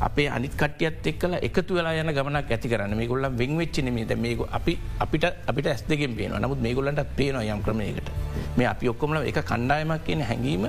අපේ 0.00 0.28
අනිත් 0.28 0.54
කටියත් 0.56 1.06
එක්කල 1.06 1.38
එකතු 1.48 1.78
වෙලා 1.78 1.94
යන 1.94 2.10
ගමනක් 2.16 2.50
ඇති 2.50 2.68
කරන්න. 2.72 2.96
මේ 2.96 3.06
ගොල්ලම් 3.06 3.38
වෙංවෙච්චන 3.42 3.90
මේද 3.98 4.12
මේ 4.18 4.36
අපි 4.58 4.78
අපිට 5.04 5.24
අපිට 5.46 5.66
ඇස් 5.66 5.82
දෙගෙන් 5.88 6.16
පේන 6.18 6.36
නමුත් 6.42 6.60
මේ 6.66 6.74
ගොල්ලන්ට 6.74 7.02
පේනවා 7.16 7.46
යම් 7.54 7.62
ක්‍රමයකට. 7.62 8.10
මේ 8.58 8.68
අපි 8.74 8.88
ඔක්කොමල 8.94 9.22
එක 9.30 9.42
කණ්ඩායමක් 9.42 10.04
කියන 10.06 10.22
හැඟීම 10.30 10.66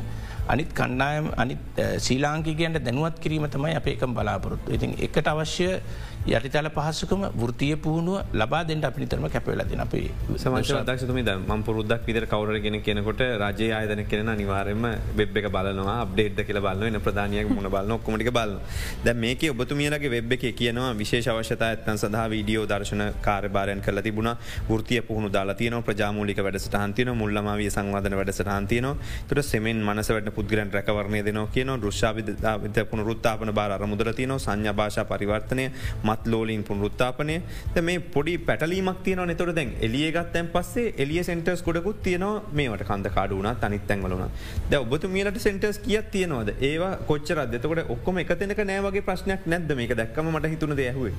අනිත් 0.48 0.70
කණ්ඩායම් 0.74 1.26
අනිත් 1.38 1.82
ශීලාංකිකයන්ට 2.06 2.84
දැනුවත් 2.84 3.20
කිරීම 3.24 3.48
තමයි 3.56 3.76
අප 3.80 3.88
එකම් 3.88 4.14
බලාපොරොත්තු. 4.18 4.72
ඉතින් 4.78 4.96
එකට 5.00 5.28
අවශ්‍ය 5.28 5.70
යටිතල 6.28 6.70
පහසුකම 6.70 7.24
ෘතිය 7.42 7.76
පුහුණුව 7.78 8.36
ලබා 8.36 8.64
දෙට 8.64 8.84
අපිනිතරම 8.84 9.28
කැපවෙලදින 9.28 9.80
අපේ 9.80 10.12
සමශදක්ෂතුම 10.38 11.20
ම 11.50 11.64
පුරුද්දක් 11.64 12.04
විදර 12.06 12.26
කවරගෙන 12.26 12.80
කෙනකොට 12.82 13.22
රජය 13.42 13.70
ආයතන 13.72 14.04
කෙන 14.06 14.28
අනිවාරෙන්ම 14.28 14.88
වෙබ් 15.16 15.38
එක 15.38 15.48
බලනවා 15.50 15.98
අප්ඩේට් 16.02 16.42
කියල 16.44 16.60
බලන්න 16.60 17.00
ප්‍රධානයක් 17.02 17.50
මුණ 17.50 17.70
බලන්න 17.70 17.96
ඔක්කොමටි 17.98 18.32
බල 18.32 18.54
ද 19.04 19.16
මේක 19.16 19.48
ඔබතුමියලගේ 19.52 20.12
වෙබ් 20.12 20.34
එක 20.34 20.44
කියනවා 20.54 20.92
විශේෂ 20.96 21.30
අවශ්‍යතා 21.30 21.70
ඇත්තන් 21.70 21.98
සඳහා 21.98 22.28
වීඩියෝ 22.28 22.66
දර්ශන 22.68 23.04
කාරභාරයන් 23.22 23.82
කල 23.82 24.02
තිබුණ. 24.02 24.32
ෘතිය 24.70 25.02
පුහුණු 25.02 25.30
දාලා 25.30 25.56
තියන 25.56 25.76
ප්‍රජාමූලික 25.82 26.40
වැඩසට 26.40 26.76
හන්තින 26.76 27.12
මුල්ලමවිය 27.14 27.70
සංවාධන 27.70 28.16
වැඩසට 28.16 28.50
හන්තියන 28.50 28.88
තුර 29.28 29.44
සෙමෙන් 29.44 29.80
මනස 29.82 30.10
වැට 30.10 30.30
පුද්ගලන් 30.32 30.72
රැකවරණය 30.72 31.24
දෙනවා 31.24 31.48
කියන 31.50 31.72
රුෂාවිත 31.80 32.30
පුනරුත්තාපන 32.90 33.54
බාර 33.54 33.72
අරමුදර 33.72 34.14
තියන 34.14 34.36
සංඥ 34.38 34.74
භාෂා 34.74 35.06
පරිවර්තනය 35.06 35.68
මත් 36.04 36.17
ලෝලින් 36.26 36.64
පුනරුත්තාපනය 36.70 37.36
මේ 37.88 38.00
පොඩි 38.16 38.38
පැටලීමක් 38.48 39.04
තියන 39.06 39.22
නතොට 39.26 39.54
දැන් 39.60 39.74
එලියගත්තැන් 39.88 40.50
පස්සේ 40.56 40.94
එලිය 41.04 41.24
සෙන්ටර්ස් 41.30 41.64
ගොඩකුත් 41.68 42.02
තියනවා. 42.08 42.44
මේට 42.60 42.84
කන්ද 42.90 43.14
කාඩුවන 43.18 43.50
තනිත්තැන්වලන 43.62 44.26
ද 44.72 44.82
ඔබතු 44.84 45.12
මේලට 45.16 45.40
සෙන්ටර්ස් 45.48 45.80
කියක් 45.86 46.12
තියනවද? 46.16 46.54
ඒවා 46.70 46.94
කොච්චර 47.10 47.44
දෙතකට 47.54 47.94
ඔක්කොම 47.96 48.22
එකතනක 48.24 48.64
නෑවගේ 48.72 49.06
ප්‍රශ්නයක් 49.10 49.48
නැද්ද? 49.54 49.76
මේක 49.82 49.96
දැක්කම 50.02 50.34
මට 50.34 50.54
හිතුන 50.56 50.76
දෙයහුවේ 50.82 51.14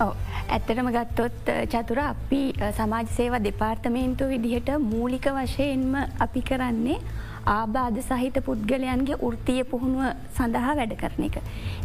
ඇත්තටම 0.00 0.92
ගත්තොත් 0.96 1.52
චතුර 1.74 2.00
අපි 2.04 2.42
සමාජ 2.78 3.06
සේව 3.18 3.36
දෙපාර්තමේන්තු 3.48 4.30
විදිහට 4.32 4.72
මූලික 4.92 5.28
වශයෙන්ම 5.36 5.94
අපි 6.26 6.42
කරන්නේ 6.48 6.98
ආබාධ 7.46 8.00
සහිත 8.00 8.36
පුද්ගලයන්ගේ 8.46 9.18
ෘතිය 9.24 9.64
පුහුණුව 9.64 10.04
සඳහා 10.36 10.74
වැඩ 10.78 10.94
කරන 11.00 11.26
එක. 11.28 11.36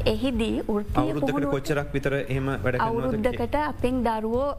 එහිදී 0.05 0.63
ෘතිය 0.69 1.45
කොච්චරක් 1.47 1.93
විතර 1.93 2.13
එම 2.29 2.49
අවුරුද්ධකට 2.79 3.57
අපෙන් 3.63 4.03
දරුවෝ 4.03 4.49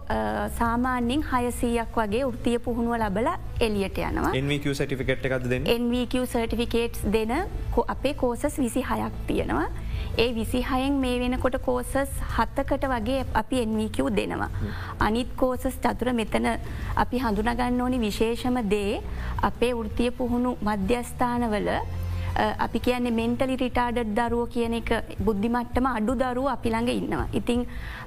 සාමාන්‍යින් 0.58 1.24
හයසීයක් 1.32 1.96
වගේ 1.96 2.24
ෘතිය 2.26 2.58
පුහුණුව 2.58 2.98
ලබල 2.98 3.28
එලියට 3.60 3.98
යනවා 4.04 4.32
NVQ 4.42 4.74
සටිෆිකට් 4.74 5.28
එකක්ද 5.30 5.58
NVQ 5.76 6.24
සර්ටිෆිකේට්ස් 6.26 7.04
දෙන 7.16 7.34
අපේ 7.88 8.14
කෝසස් 8.14 8.58
විසි 8.58 8.82
හයක් 8.82 9.14
තියෙනවා. 9.26 9.68
ඒ 10.18 10.30
විසිහයෙන් 10.32 10.98
මේ 11.04 11.14
වෙනකොට 11.22 11.56
කෝසස් 11.66 11.94
හත්තකට 12.36 12.84
වගේ 12.94 13.20
අපි 13.34 13.62
එන්වීකව් 13.64 14.10
දෙනවා. 14.18 14.50
අනිත් 15.06 15.30
කෝසස් 15.36 15.78
චතුර 15.84 16.12
මෙතන 16.20 16.50
අපි 17.04 17.22
හඳුනගන්න 17.24 17.80
ඕනි 17.86 18.04
විශේෂම 18.06 18.58
දේ 18.74 19.00
අපේ 19.50 19.72
ෘතිය 19.78 20.10
පුහුණු 20.18 20.52
මධ්‍යස්ථානවල 20.68 21.70
අපි 22.64 22.78
කියන්නේ 22.86 23.14
මෙන්ටලි 23.18 23.54
රිටාඩඩ් 23.62 24.10
දරුවෝ 24.18 24.46
කියන 24.54 24.74
එක 24.78 24.90
බුද්ධිමට්ටම 25.26 25.86
අඩු 25.90 26.12
දරුව 26.22 26.48
අපි 26.54 26.68
ළඟ 26.74 26.90
ඉන්නවා. 27.00 27.26
ඉතිං 27.40 27.60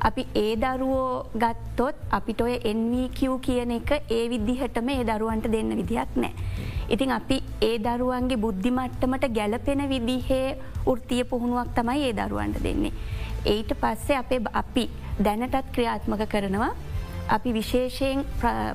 අපි 0.10 0.24
ඒ 0.44 0.54
දරුවෝ 0.64 1.08
ගත්තොත් 1.44 1.96
අපිට 2.18 2.44
ඔය 2.46 2.56
NVQ 2.78 3.40
කියන 3.48 3.72
එක 3.80 3.92
ඒ 4.18 4.24
විදිහටම 4.34 4.92
ඒ 4.96 5.04
දරුවන්ට 5.10 5.48
දෙන්න 5.56 5.74
විදිහක් 5.80 6.16
නෑ. 6.24 6.34
ඉතින් 6.90 7.12
අපි 7.20 7.38
ඒ 7.70 7.76
දරුවන්ගේ 7.88 8.42
බුද්ධිමට්ටමට 8.46 9.28
ගැලපෙන 9.40 9.84
විදිහේ 9.94 10.48
ෘතිය 10.88 11.24
පුහුණුවක් 11.24 11.74
තමයි 11.76 12.08
ඒ 12.08 12.14
දරුවන්ට 12.14 12.64
දෙන්නේ. 12.64 12.94
ඒට 13.46 13.74
පස්සේ 13.82 14.18
අපේ 14.18 14.42
අපි 14.54 14.90
දැනටත් 15.20 15.72
ක්‍රියාත්මක 15.72 16.26
කරනවා 16.30 16.72
අපි 17.30 17.54
විශේෂයෙන් 17.54 18.26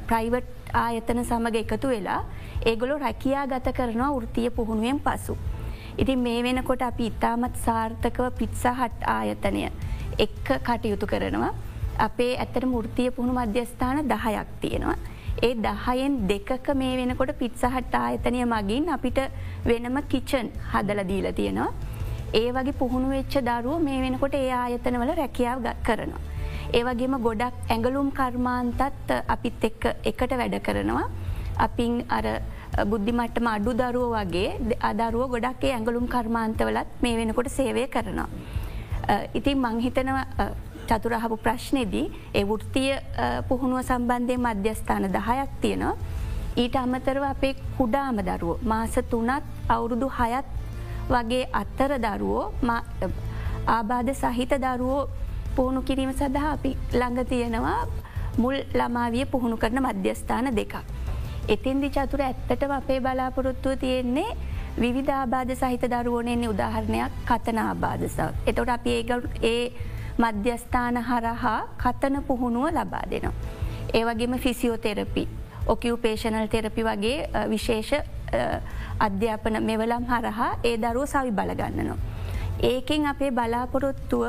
ප්‍රයිවට් 0.06 0.72
ආයතන 0.74 1.24
සමඟ 1.24 1.56
එකතු 1.56 1.88
වෙලා 1.88 2.22
ඒගොලො 2.64 2.98
රැකයා 2.98 3.46
ගත 3.46 3.72
කරනවා 3.72 4.10
ෘතිය 4.20 4.50
පුහුණුවෙන් 4.50 5.00
පසු. 5.00 5.36
ඉතින් 5.98 6.18
මේ 6.18 6.42
වෙනකොට 6.42 6.82
අපි 6.82 7.06
ඉතාමත් 7.06 7.56
සාර්ථකව 7.64 8.30
පිත්සාහට් 8.38 9.08
ආයතනය 9.08 9.70
එක්ක 10.18 10.48
කටයුතු 10.62 11.06
කරනවා. 11.06 11.52
අපේ 11.98 12.32
ඇතට 12.36 12.64
මුෘතිය 12.66 13.10
පුහුණු 13.10 13.34
මධ්‍යස්ථාන 13.34 14.08
දහයක් 14.08 14.48
තියෙනවා. 14.60 14.96
ඒ 15.42 15.54
දහයෙන් 15.56 16.14
දෙකක 16.28 16.68
මේ 16.74 16.96
වෙනකොට 16.96 17.32
පිත්සහට් 17.38 17.94
ආයතනය 17.94 18.44
මගින් 18.44 18.88
අපිට 18.88 19.18
වෙනම 19.64 19.98
කිචන් 20.08 20.48
හදල 20.72 21.00
දීල 21.08 21.28
තියෙනවා. 21.32 21.72
ඒ 22.32 22.50
වගේ 22.52 22.78
පුහුණු 22.80 23.08
වෙච්ච 23.10 23.36
දරුව 23.48 23.82
මේ 23.82 24.00
වෙනකොට 24.02 24.34
ඒ 24.34 24.50
ආයතනවල 24.50 25.14
රැකියාව 25.20 25.58
කරනවා. 25.86 26.20
ඒවගේම 26.74 27.14
ගොඩක් 27.26 27.54
ඇඟලුම් 27.70 28.10
කර්මාන්තත් 28.18 28.80
අපිත් 29.34 29.64
එක්ක 29.68 29.84
එකට 30.10 30.32
වැඩ 30.40 30.56
කරනවා. 30.66 31.06
අපින් 31.58 32.04
අර 32.10 32.26
බුද්ධිමට්ටම 32.90 33.46
අඩු 33.46 33.72
දරුව 33.80 34.14
වගේ 34.16 34.78
අදරුව 34.90 35.30
ගොඩක්ේ 35.34 35.72
ඇඟලුම් 35.72 36.06
කර්මාන්තවලත් 36.14 36.88
මේ 37.02 37.16
වෙනකොට 37.16 37.48
සේවය 37.58 37.86
කරනවා. 37.94 38.28
ඉතින් 39.34 39.58
මංහිතනව 39.64 40.18
චතුරහපු 40.88 41.36
ප්‍රශ්නයේදී 41.46 42.06
ඒ 42.34 42.44
වෘත්තිය 42.44 42.90
පුහුණුව 43.48 43.80
සම්බන්ධය 43.82 44.36
මධ්‍යස්ථාන 44.36 45.08
දහයක් 45.16 45.50
තියෙනවා. 45.62 45.96
ඊට 46.56 46.76
අමතරව 46.76 47.24
අපේ 47.30 47.54
කුඩාම 47.78 48.18
දරුවෝ 48.28 48.58
මාස 48.62 48.94
තුනත් 49.10 49.42
අවුරුදු 49.68 50.08
හයත් 50.18 50.46
වගේ 51.08 51.44
අත්තර 51.52 51.92
දරුවෝ 51.98 52.44
ආබාධ 53.68 54.12
සහිත 54.14 54.52
දරුවෝ 54.58 55.08
පුහුණු 55.56 55.80
කිරීම 55.82 56.12
සඳහා 56.12 56.52
අපි 56.52 56.72
ළඟ 56.92 57.24
තියෙනවා 57.24 57.80
මුල් 58.38 58.56
ළමාවිය 58.74 59.24
පුහුණු 59.26 59.56
කරන 59.56 59.80
මධ්‍යස්ථාන 59.82 60.48
දෙකක්. 60.56 60.74
එතින්දි 61.48 61.88
චතුර 61.90 62.20
ඇත්තටම 62.22 62.72
අපේ 62.72 63.00
බලාපොරොත්තුව 63.00 63.78
තියෙන්නේ 63.78 64.30
විධ 64.78 65.12
ආබාධ 65.12 65.52
සහිත 65.54 65.84
දරුවනෙන්නේ 65.86 66.48
උදාහරණයක් 66.48 67.12
කතන 67.28 67.58
ආබාධසක්. 67.60 68.20
එතොට 68.46 68.68
අපි 68.68 68.90
ඒගල් 68.90 69.22
ඒ 69.44 69.62
මධ්‍යස්ථාන 70.18 70.96
හරහා 71.02 71.60
කතන 71.78 72.22
පුහුණුව 72.22 72.66
ලබා 72.72 73.04
දෙනවා. 73.10 73.34
ඒවගේම 73.94 74.34
ෆිසිියෝතෙරපි 74.38 75.24
ඔකියපේෂනල් 75.66 76.48
තෙරපි 76.48 76.82
වගේ 76.84 77.18
විශේෂ 77.48 77.92
අධ්‍යාපන 78.98 79.56
මෙවලම් 79.62 80.04
හරහා 80.04 80.50
ඒ 80.64 80.76
දරුව 80.76 81.06
සවි 81.06 81.30
බලගන්නනවා. 81.30 81.98
ඒකෙන් 82.62 83.06
අපේ 83.06 83.30
බලාපොරොත්තුව 83.30 84.24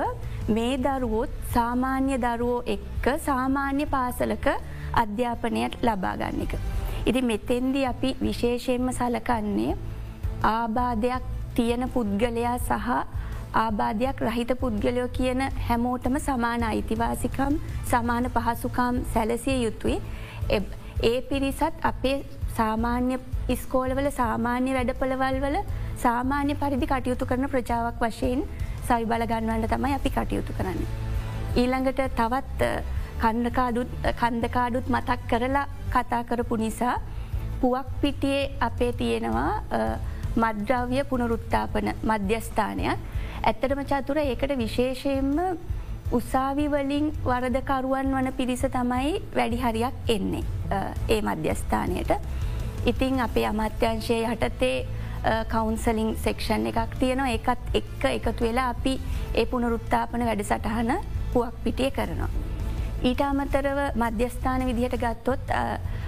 මේ 0.49 0.73
දරුවොත් 0.77 1.29
සාමාන්‍ය 1.53 2.17
දරුවෝ 2.17 2.63
එක්ක 2.67 3.05
සාමාන්‍ය 3.19 3.85
පාසලක 3.85 4.47
අධ්‍යාපනයට 4.93 5.79
ලබාගන්න 5.81 6.41
එක. 6.41 6.53
ඉති 7.05 7.21
මෙතෙන්දි 7.21 7.85
අපි 7.85 8.15
විශේෂයෙන්ම 8.21 8.89
සලකන්නේ 8.91 9.77
ආබාධයක් 10.45 11.23
තියෙන 11.55 11.89
පුද්ගලයා 11.89 12.57
සහ 12.59 12.89
ආබාධයක් 13.55 14.17
රහිත 14.21 14.51
පුද්ගලයෝ 14.59 15.07
කියන 15.09 15.41
හැමෝටම 15.67 16.17
සමාන 16.19 16.63
අයිතිවාසිකම් 16.63 17.53
සමාන 17.85 18.29
පහසුකම් 18.29 18.95
සැලසිය 19.13 19.63
යුතුයි. 19.63 20.01
ඒ 21.03 21.21
පිරිසත් 21.21 21.75
අපේ 21.83 22.17
සාමාන්‍ය 22.57 23.17
ඉස්කෝලවල 23.55 24.07
සාමාන්‍ය 24.19 24.71
වැඩපළවල් 24.77 25.37
වල 25.45 25.57
සාමාන්‍ය 26.03 26.55
පරිදි 26.61 26.87
කටයුතු 26.91 27.29
කරන 27.29 27.49
ප්‍රජාවක් 27.53 28.01
වශයෙන් 28.03 28.41
සවි 28.87 29.03
බලගන්නවලට 29.11 29.73
තමයි 29.73 29.93
අපි 29.99 30.09
කටයුතු 30.17 30.57
කරන්න. 30.57 30.81
ඊළඟට 31.61 32.01
තවත් 32.19 32.61
කන්දකාඩුත් 33.21 34.89
මතක් 34.95 35.21
කරලා 35.29 35.67
කතා 35.93 36.23
කරපු 36.29 36.55
නිසා 36.63 36.95
පුවක් 37.61 37.87
පිටියේ 38.01 38.51
අපේ 38.59 38.91
තියෙනවා 38.99 39.51
මද්‍රව්‍ය 40.35 40.99
පුනරුත්තාපන 41.11 41.87
මධ්‍යස්ථානයක් 42.09 42.99
ඇත්තටම 43.43 43.81
චතුර 43.91 44.17
ඒකට 44.23 44.53
විශේෂයෙන්ම 44.61 45.57
උසාවිවලින් 46.11 47.11
වරදකරුවන් 47.25 48.11
වන 48.15 48.33
පිරිස 48.33 48.61
තමයි 48.61 49.21
වැඩිහරියක් 49.35 49.93
එන්නේ 50.07 50.43
ඒ 51.09 51.21
මධ්‍යස්ථානයට. 51.21 52.11
ඉතිං 52.85 53.19
අපේ 53.19 53.45
අමාත්‍යංශය 53.45 54.19
යටතේ 54.25 54.87
කවුන්සලින් 55.49 56.15
සෙක්ෂන් 56.17 56.67
එකක් 56.67 56.95
තියෙනවා 56.99 57.29
එකත් 57.29 57.75
එක්ක 57.75 58.05
එකතු 58.07 58.43
වෙලා 58.43 58.69
අපි 58.69 58.93
ඒ 59.35 59.45
පුනරුත්තාපන 59.45 60.25
වැඩසටහන 60.25 60.91
පුවක් 61.33 61.55
පිටිය 61.63 61.91
කරනවා. 61.91 62.29
ඊට 63.03 63.21
අමතරව 63.21 63.79
මධ්‍යස්ථාන 63.95 64.65
විදිහට 64.65 64.97
ගත්තොත් 64.97 65.51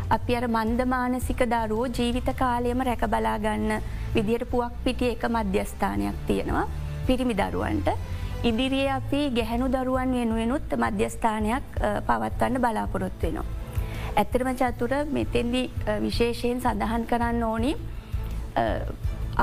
අපි 0.09 0.35
අර 0.35 0.47
මන්දමානසික 0.49 1.43
දරුවෝ 1.45 1.89
ජීවිත 1.89 2.29
කාලයම 2.35 2.81
රැක 2.81 3.03
බලාගන්න 3.07 3.81
විදිහට 4.15 4.49
පුවක් 4.49 4.79
පිටිය 4.83 5.11
එක 5.11 5.27
මධ්‍යස්ථානයක් 5.29 6.15
තියෙනවා 6.27 6.65
පිරිමි 7.07 7.35
දරුවන්ට. 7.35 7.89
ඉදිරියේ 8.43 8.91
අපි 8.91 9.21
ගැහැනු 9.35 9.67
දරුවන් 9.67 10.11
වෙනුවෙනුත් 10.15 10.75
මධ්‍යස්ථානයක් 10.83 11.65
පවත්වන්න 12.07 12.61
බලාපොරොත්තු 12.63 13.25
වෙනවා. 13.27 13.45
ඇත්තරම 14.15 14.49
චතුර 14.59 14.93
මෙතෙන්දි 15.17 15.63
විශේෂයෙන් 16.05 16.61
සඳහන් 16.63 17.03
කරන්න 17.09 17.43
ඕනි 17.43 17.73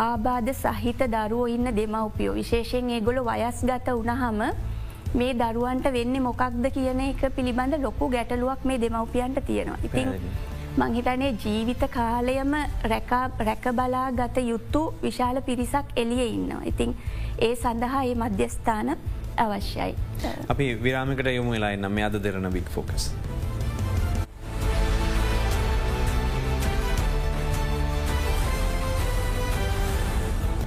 ආබාධ 0.05 0.51
සහිත 0.63 1.01
දරුවෝ 1.15 1.47
ඉන්න 1.57 1.69
දෙමවපියෝ 1.77 2.35
විශේෂයෙන් 2.41 2.91
ඒගොල 2.97 3.21
වයස් 3.29 3.61
ගත 3.71 3.99
වනහම 4.01 4.41
මේ 5.21 5.33
දරුවන්ට 5.43 5.93
වෙන්න 5.93 6.23
මොකක්ද 6.29 6.67
කියන 6.77 7.01
එක 7.11 7.23
පිළිබඳ 7.37 7.77
ලොකු 7.87 8.09
ගැටලුවක් 8.17 8.65
මේ 8.65 8.81
දෙමවපියන්ට 8.81 9.41
තියෙනවා. 9.47 9.79
ඉතින් 9.85 10.09
මංහිතනේ 10.77 11.29
ජීවිත 11.43 11.83
කාලයම 11.91 12.53
රැකබලා 12.85 14.09
ගත 14.12 14.43
යුත්තු 14.49 14.81
විශාල 15.03 15.41
පිරිසක් 15.43 15.87
එලිය 15.97 16.27
ඉන්නවා. 16.29 16.65
ඉතිං 16.65 16.93
ඒ 17.39 17.55
සඳහා 17.57 18.03
ඒ 18.03 18.15
මධ්‍යස්ථාන 18.15 18.91
අවශ්‍යයි. 19.37 19.95
අපි 20.49 20.67
විරාමිකට 20.83 21.33
යොමු 21.33 21.57
වෙලායි 21.57 21.77
නම් 21.77 21.97
අද 22.07 22.21
Derana 22.23 22.53
big 22.53 22.69
focus. 22.69 23.09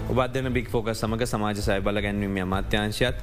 ඔබදන 0.10 0.54
big 0.54 0.70
focus 0.70 0.90
සමඟ 0.94 1.26
සමාජ 1.28 1.62
සය 1.62 1.80
බල 1.82 2.02
ගැන්වීම 2.02 2.42
අමාත්‍යංශයත් 2.44 3.18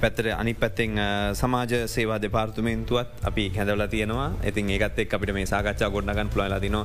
පැත්තර 0.00 0.26
අනි 0.38 0.54
පැත්තෙන් 0.54 0.96
සමාජ 1.40 1.72
සේවා 1.86 2.18
දෙපාර්තුමේන්තුවත් 2.22 3.24
අපි 3.28 3.44
හැදවල 3.56 3.86
තියෙනවා. 3.94 4.28
ඉතින් 4.48 4.70
ඒකත් 4.70 4.98
එක් 4.98 5.14
අපිට 5.14 5.32
මේ 5.34 5.46
සාකච්ඡා 5.46 5.90
ගොඩනගන් 5.90 6.30
පුළලා 6.34 6.60
තින 6.60 6.76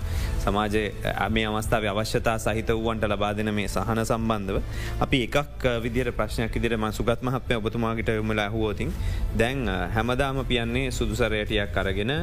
සමාජ 0.46 0.76
මේ 1.36 1.46
අවස්ථාව 1.52 1.88
අවශ්‍යතා 1.94 2.38
සහිත 2.46 2.70
වුවන්ට 2.70 3.08
ලබා 3.12 3.34
දෙන 3.38 3.54
මේ 3.54 3.68
සහන 3.68 4.04
සම්බන්ධව. 4.06 4.62
අපි 5.06 5.24
එකක් 5.28 5.68
විදිර 5.84 6.12
ප්‍රශ්නයක් 6.12 6.56
ඉදිර 6.56 6.78
ම 6.78 6.92
සුගත් 6.92 7.22
මහත්ය 7.22 7.56
ඔබතුමාගට 7.62 8.10
යොමලා 8.20 8.50
හුවෝතින් 8.50 8.92
දැන් 9.40 9.68
හැමදාම 9.96 10.46
පියන්නේ 10.46 10.92
සුදුසරයටයක් 10.92 11.78
අරගෙන 11.78 12.14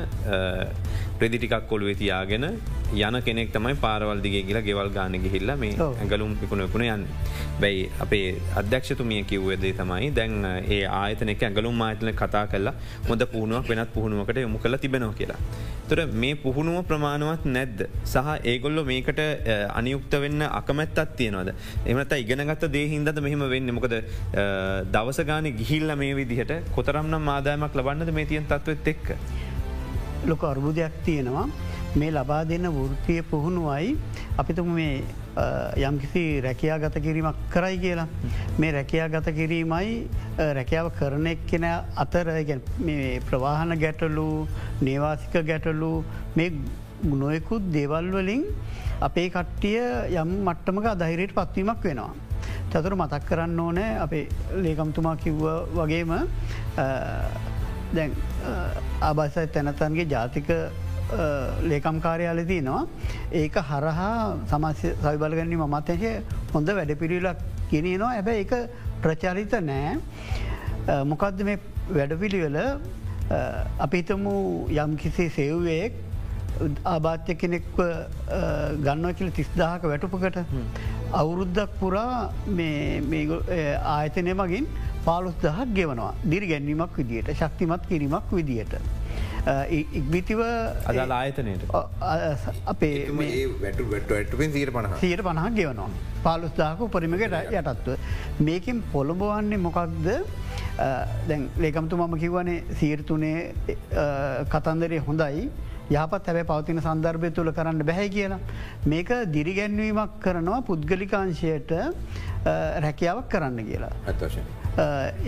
ප්‍රදිටිකක් 1.18 1.68
කොළුවේ 1.68 1.94
තියාගෙන 1.94 2.44
යන 2.94 3.16
කෙනෙක් 3.26 3.52
තමයි 3.52 3.74
පාරවල් 3.84 4.20
දිගේ 4.22 4.42
කියලා 4.48 4.66
ගෙවල් 4.68 4.90
ගාන 4.96 5.16
ගිහිල්ල 5.24 5.56
මේ 5.56 5.74
ඇගලුම් 5.78 6.36
පිකුණකුණ 6.36 6.84
යන්න. 6.84 7.06
බැයි 7.60 7.90
අපේ 8.04 8.40
අධ්‍යක්ෂතුමිය 8.60 9.24
කිව්වදේ 9.30 9.72
තමයි 9.80 10.10
දැන් 10.18 10.32
ඒ 10.74 10.82
ආයතනෙක 11.00 11.42
ඇගලුම් 11.48 11.82
ආයතන 11.86 12.10
කතා 12.20 12.44
කල්ලා 12.52 12.74
හොඳ 13.08 13.24
පුහුණුවක් 13.34 13.68
වෙනත් 13.72 13.92
පුහුණුවකට 13.96 14.40
යොමු 14.44 14.58
කළ 14.64 14.76
තිබෙනවා 14.84 15.18
කියලා. 15.20 15.40
තුර 15.88 15.98
මේ 16.22 16.34
පුහුණුව 16.44 16.78
ප්‍රමාණවත් 16.90 17.44
නැද්ද. 17.56 17.80
සහ 18.12 18.28
ඒගොල්ලො 18.52 18.84
මේකට 18.90 19.20
අනියුක්ත 19.78 20.14
වෙන්න 20.24 20.42
අකමැත්තත් 20.60 21.00
තියෙනවද. 21.20 21.50
එමනත 21.90 22.14
ඉගෙනගත්ත 22.22 22.66
දේහින්දද 22.76 23.18
මෙහෙම 23.26 23.44
වෙන්න 23.54 23.74
මොකද 23.78 23.96
දවසගාන 24.94 25.50
ගිහිල්ල 25.60 25.96
මේ 26.02 26.14
විදිහට 26.20 26.54
කොතරම්නම් 26.76 27.32
ආදායමක් 27.36 27.80
ලබන්නද 27.80 28.14
මේ 28.18 28.30
තියන් 28.32 28.48
තත්වත් 28.52 28.94
එක්ක. 28.94 29.06
ලොක 30.30 30.42
අර්බුදයක් 30.52 30.94
තියෙනවා 31.06 31.46
මේ 32.00 32.10
ලබා 32.16 32.42
දෙන්න 32.50 32.66
වෘතිය 32.76 33.20
පුහුණුවයි 33.32 33.90
අපිතුම 34.42 34.70
මේ 34.78 34.94
යම්කිසි 35.86 36.40
රැකයා 36.40 36.78
ගත 36.78 37.02
කිරීමක් 37.02 37.38
කරයි 37.50 37.78
කියලා. 37.78 38.06
මේ 38.58 38.72
රැකයා 38.72 39.08
ගත 39.08 39.34
කිරීමයි 39.38 40.08
රැකියාව 40.58 40.90
කරන 40.98 41.26
එක් 41.26 41.46
කෙන 41.46 41.66
අතර 42.04 42.30
ප්‍රවාහන 43.28 43.76
ගැටලු 43.84 44.26
නේවාසික 44.82 45.34
ගැටලු 45.50 45.92
මේ 46.36 46.52
නොයකුත් 47.22 47.72
දේවල් 47.72 48.10
වලින් 48.12 48.44
අපේ 49.00 49.28
කට්ටිය 49.30 49.80
යම් 50.22 50.30
මට්ටමක 50.44 50.86
අදහිරයට 50.92 51.34
පත්වීමක් 51.34 51.82
වෙනවා. 51.88 52.12
චතුර 52.70 52.94
මතක් 52.96 53.26
කරන්න 53.28 53.60
ඕනෑ 53.60 53.98
අපේ 54.04 54.24
ලේකම්තුමා 54.64 55.16
කිව්ව 55.16 55.44
වගේම 55.74 56.14
දැන් 57.96 58.16
ආබාසයි 59.02 59.46
තැනතන්ගේ 59.56 60.06
ජාතික 60.14 60.48
ලේකම් 61.70 62.00
කාර්යාලදී 62.00 62.60
නවා 62.60 62.86
ඒක 63.32 63.56
හරහා 63.70 64.36
සමස්‍ය 64.50 64.94
සවිබලගන්නේ 65.02 65.60
මමත්යශය 65.66 66.12
හොඳ 66.54 66.68
වැඩ 66.78 66.96
පිරිලක් 67.02 67.44
කියෙනවා 67.70 68.12
ඇබැ 68.16 68.40
එක 68.40 68.52
ප්‍රචාරිත 69.02 69.54
නෑ. 69.62 69.98
මොකක්ද 71.04 71.42
මේ 71.42 71.58
වැඩපිළිවෙල? 71.90 72.58
අපිතමු 73.80 74.34
යම් 74.70 74.96
කිසි 74.96 75.28
සෙව්වයෙක් 75.28 75.92
ආබාත්‍ය 76.84 77.34
කෙනෙක්ව 77.34 77.78
ගන්න 78.84 79.14
කියල 79.18 79.30
තිස්දාහක 79.38 79.86
වැටුපකට 79.92 80.38
අවුරුද්දක් 81.12 81.78
පුරා 81.80 82.30
ආයතනය 83.94 84.34
මගින් 84.34 84.66
පාලුස් 85.04 85.34
දහක් 85.42 85.68
ගෙවනවා. 85.78 86.12
දිරි 86.30 86.46
ගැන්වීමක් 86.46 86.96
විදියට 86.98 87.32
ශක්තිමත් 87.40 87.88
කිරීමක් 87.88 88.30
විදියට. 88.32 88.74
ඉක්බිතිව 89.78 90.40
අදල් 90.90 91.12
ආයතනයට 91.18 91.64
අපේ 92.72 92.96
වැට 93.62 93.80
වැටුවෙන් 93.90 94.52
සීර 94.56 94.70
පණ 94.76 94.96
සීර 95.04 95.20
පණහක් 95.26 95.54
ගෙවනවා. 95.60 95.90
පාලුස්දාක 96.24 96.80
උපරිමකට 96.86 97.36
යටත්ව. 97.60 97.98
මේකින් 98.48 98.80
පොළඹවන්නේ 98.94 99.60
මොකක්ද 99.66 100.08
දැන් 101.28 101.42
ලේකම්තු 101.66 102.00
මම 102.00 102.16
කිව්වනේ 102.24 102.64
සීර්තුනේ 102.80 103.38
කතන්දරය 104.54 104.98
හොඳයි 105.08 105.44
යහපත් 105.92 106.26
හැබැ 106.30 106.44
පවතින 106.50 106.80
සන්දර්භය 106.86 107.30
තුළ 107.36 107.52
කරන්න 107.58 107.84
බැහැ 107.90 108.08
කියලා. 108.16 108.40
මේක 108.92 109.10
දිරිගැන්වීමක් 109.34 110.14
කරනවා 110.24 110.60
පුද්ගලිකාංශයට 110.68 111.72
රැකියාවක් 112.84 113.28
කරන්න 113.34 113.58
කියලා. 113.68 113.92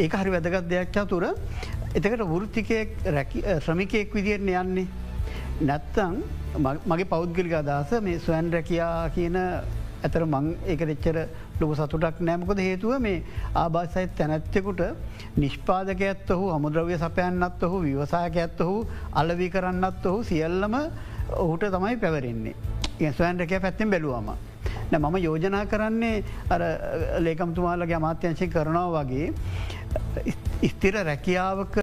ඒක 0.04 0.16
හරි 0.20 0.30
වැදගත් 0.36 0.70
දෙයක් 0.72 0.88
චතුර 0.96 1.24
එතකට 1.96 2.22
වෘත්තිකයෙක් 2.22 2.90
ශ්‍රමිකයෙක් 3.60 4.14
විදිරණ 4.14 4.52
යන්නේ. 4.52 4.86
නැත්තං 5.62 6.16
මගේ 6.86 7.06
පෞද්ගලික 7.06 7.54
අදහස 7.54 8.00
මේ 8.02 8.18
ස්වයන් 8.18 8.50
රැකයා 8.52 9.08
කියන 9.10 9.36
ඇතර 9.36 10.24
මං 10.26 10.50
ඒක 10.66 10.82
දෙච්චර 10.90 11.18
ලොක 11.60 11.72
සතුටක් 11.74 12.20
නෑමකොද 12.20 12.60
හේතුව 12.60 13.00
මේ 13.00 13.22
ආබාසයිත් 13.54 14.12
තැනැත්තෙකුට 14.14 14.82
නිෂ්පාදක 15.36 16.02
ඇත්ත 16.02 16.30
ඔහු 16.30 16.50
අමුද්‍රව්‍ය 16.50 16.98
සපයන්නත් 16.98 17.62
ඔහු 17.62 17.80
විවසායක 17.80 18.36
ඇත්ත 18.36 18.60
ඔහු 18.60 18.76
අලවී 19.14 19.50
කරන්නත් 19.50 20.06
ඔහු 20.06 20.22
සියල්ලම 20.22 20.76
ඔහුට 21.36 21.64
තමයි 21.70 21.96
පැවරෙන්නේ. 21.96 22.54
ස්වයන් 23.12 23.38
රැකය 23.38 23.60
පැත්තෙන් 23.60 23.90
බැලුවම. 23.90 24.28
මම 24.92 25.16
යෝජනා 25.18 25.64
කරන්නේ 25.66 26.24
අර 26.50 26.62
ලේකම්තුමාලගේ 27.18 27.96
අමාත්‍යංශය 27.96 28.46
කරනවා 28.48 29.04
වගේ 29.04 29.32
ස්තිර 30.64 30.94
රැකියාවක 31.02 31.74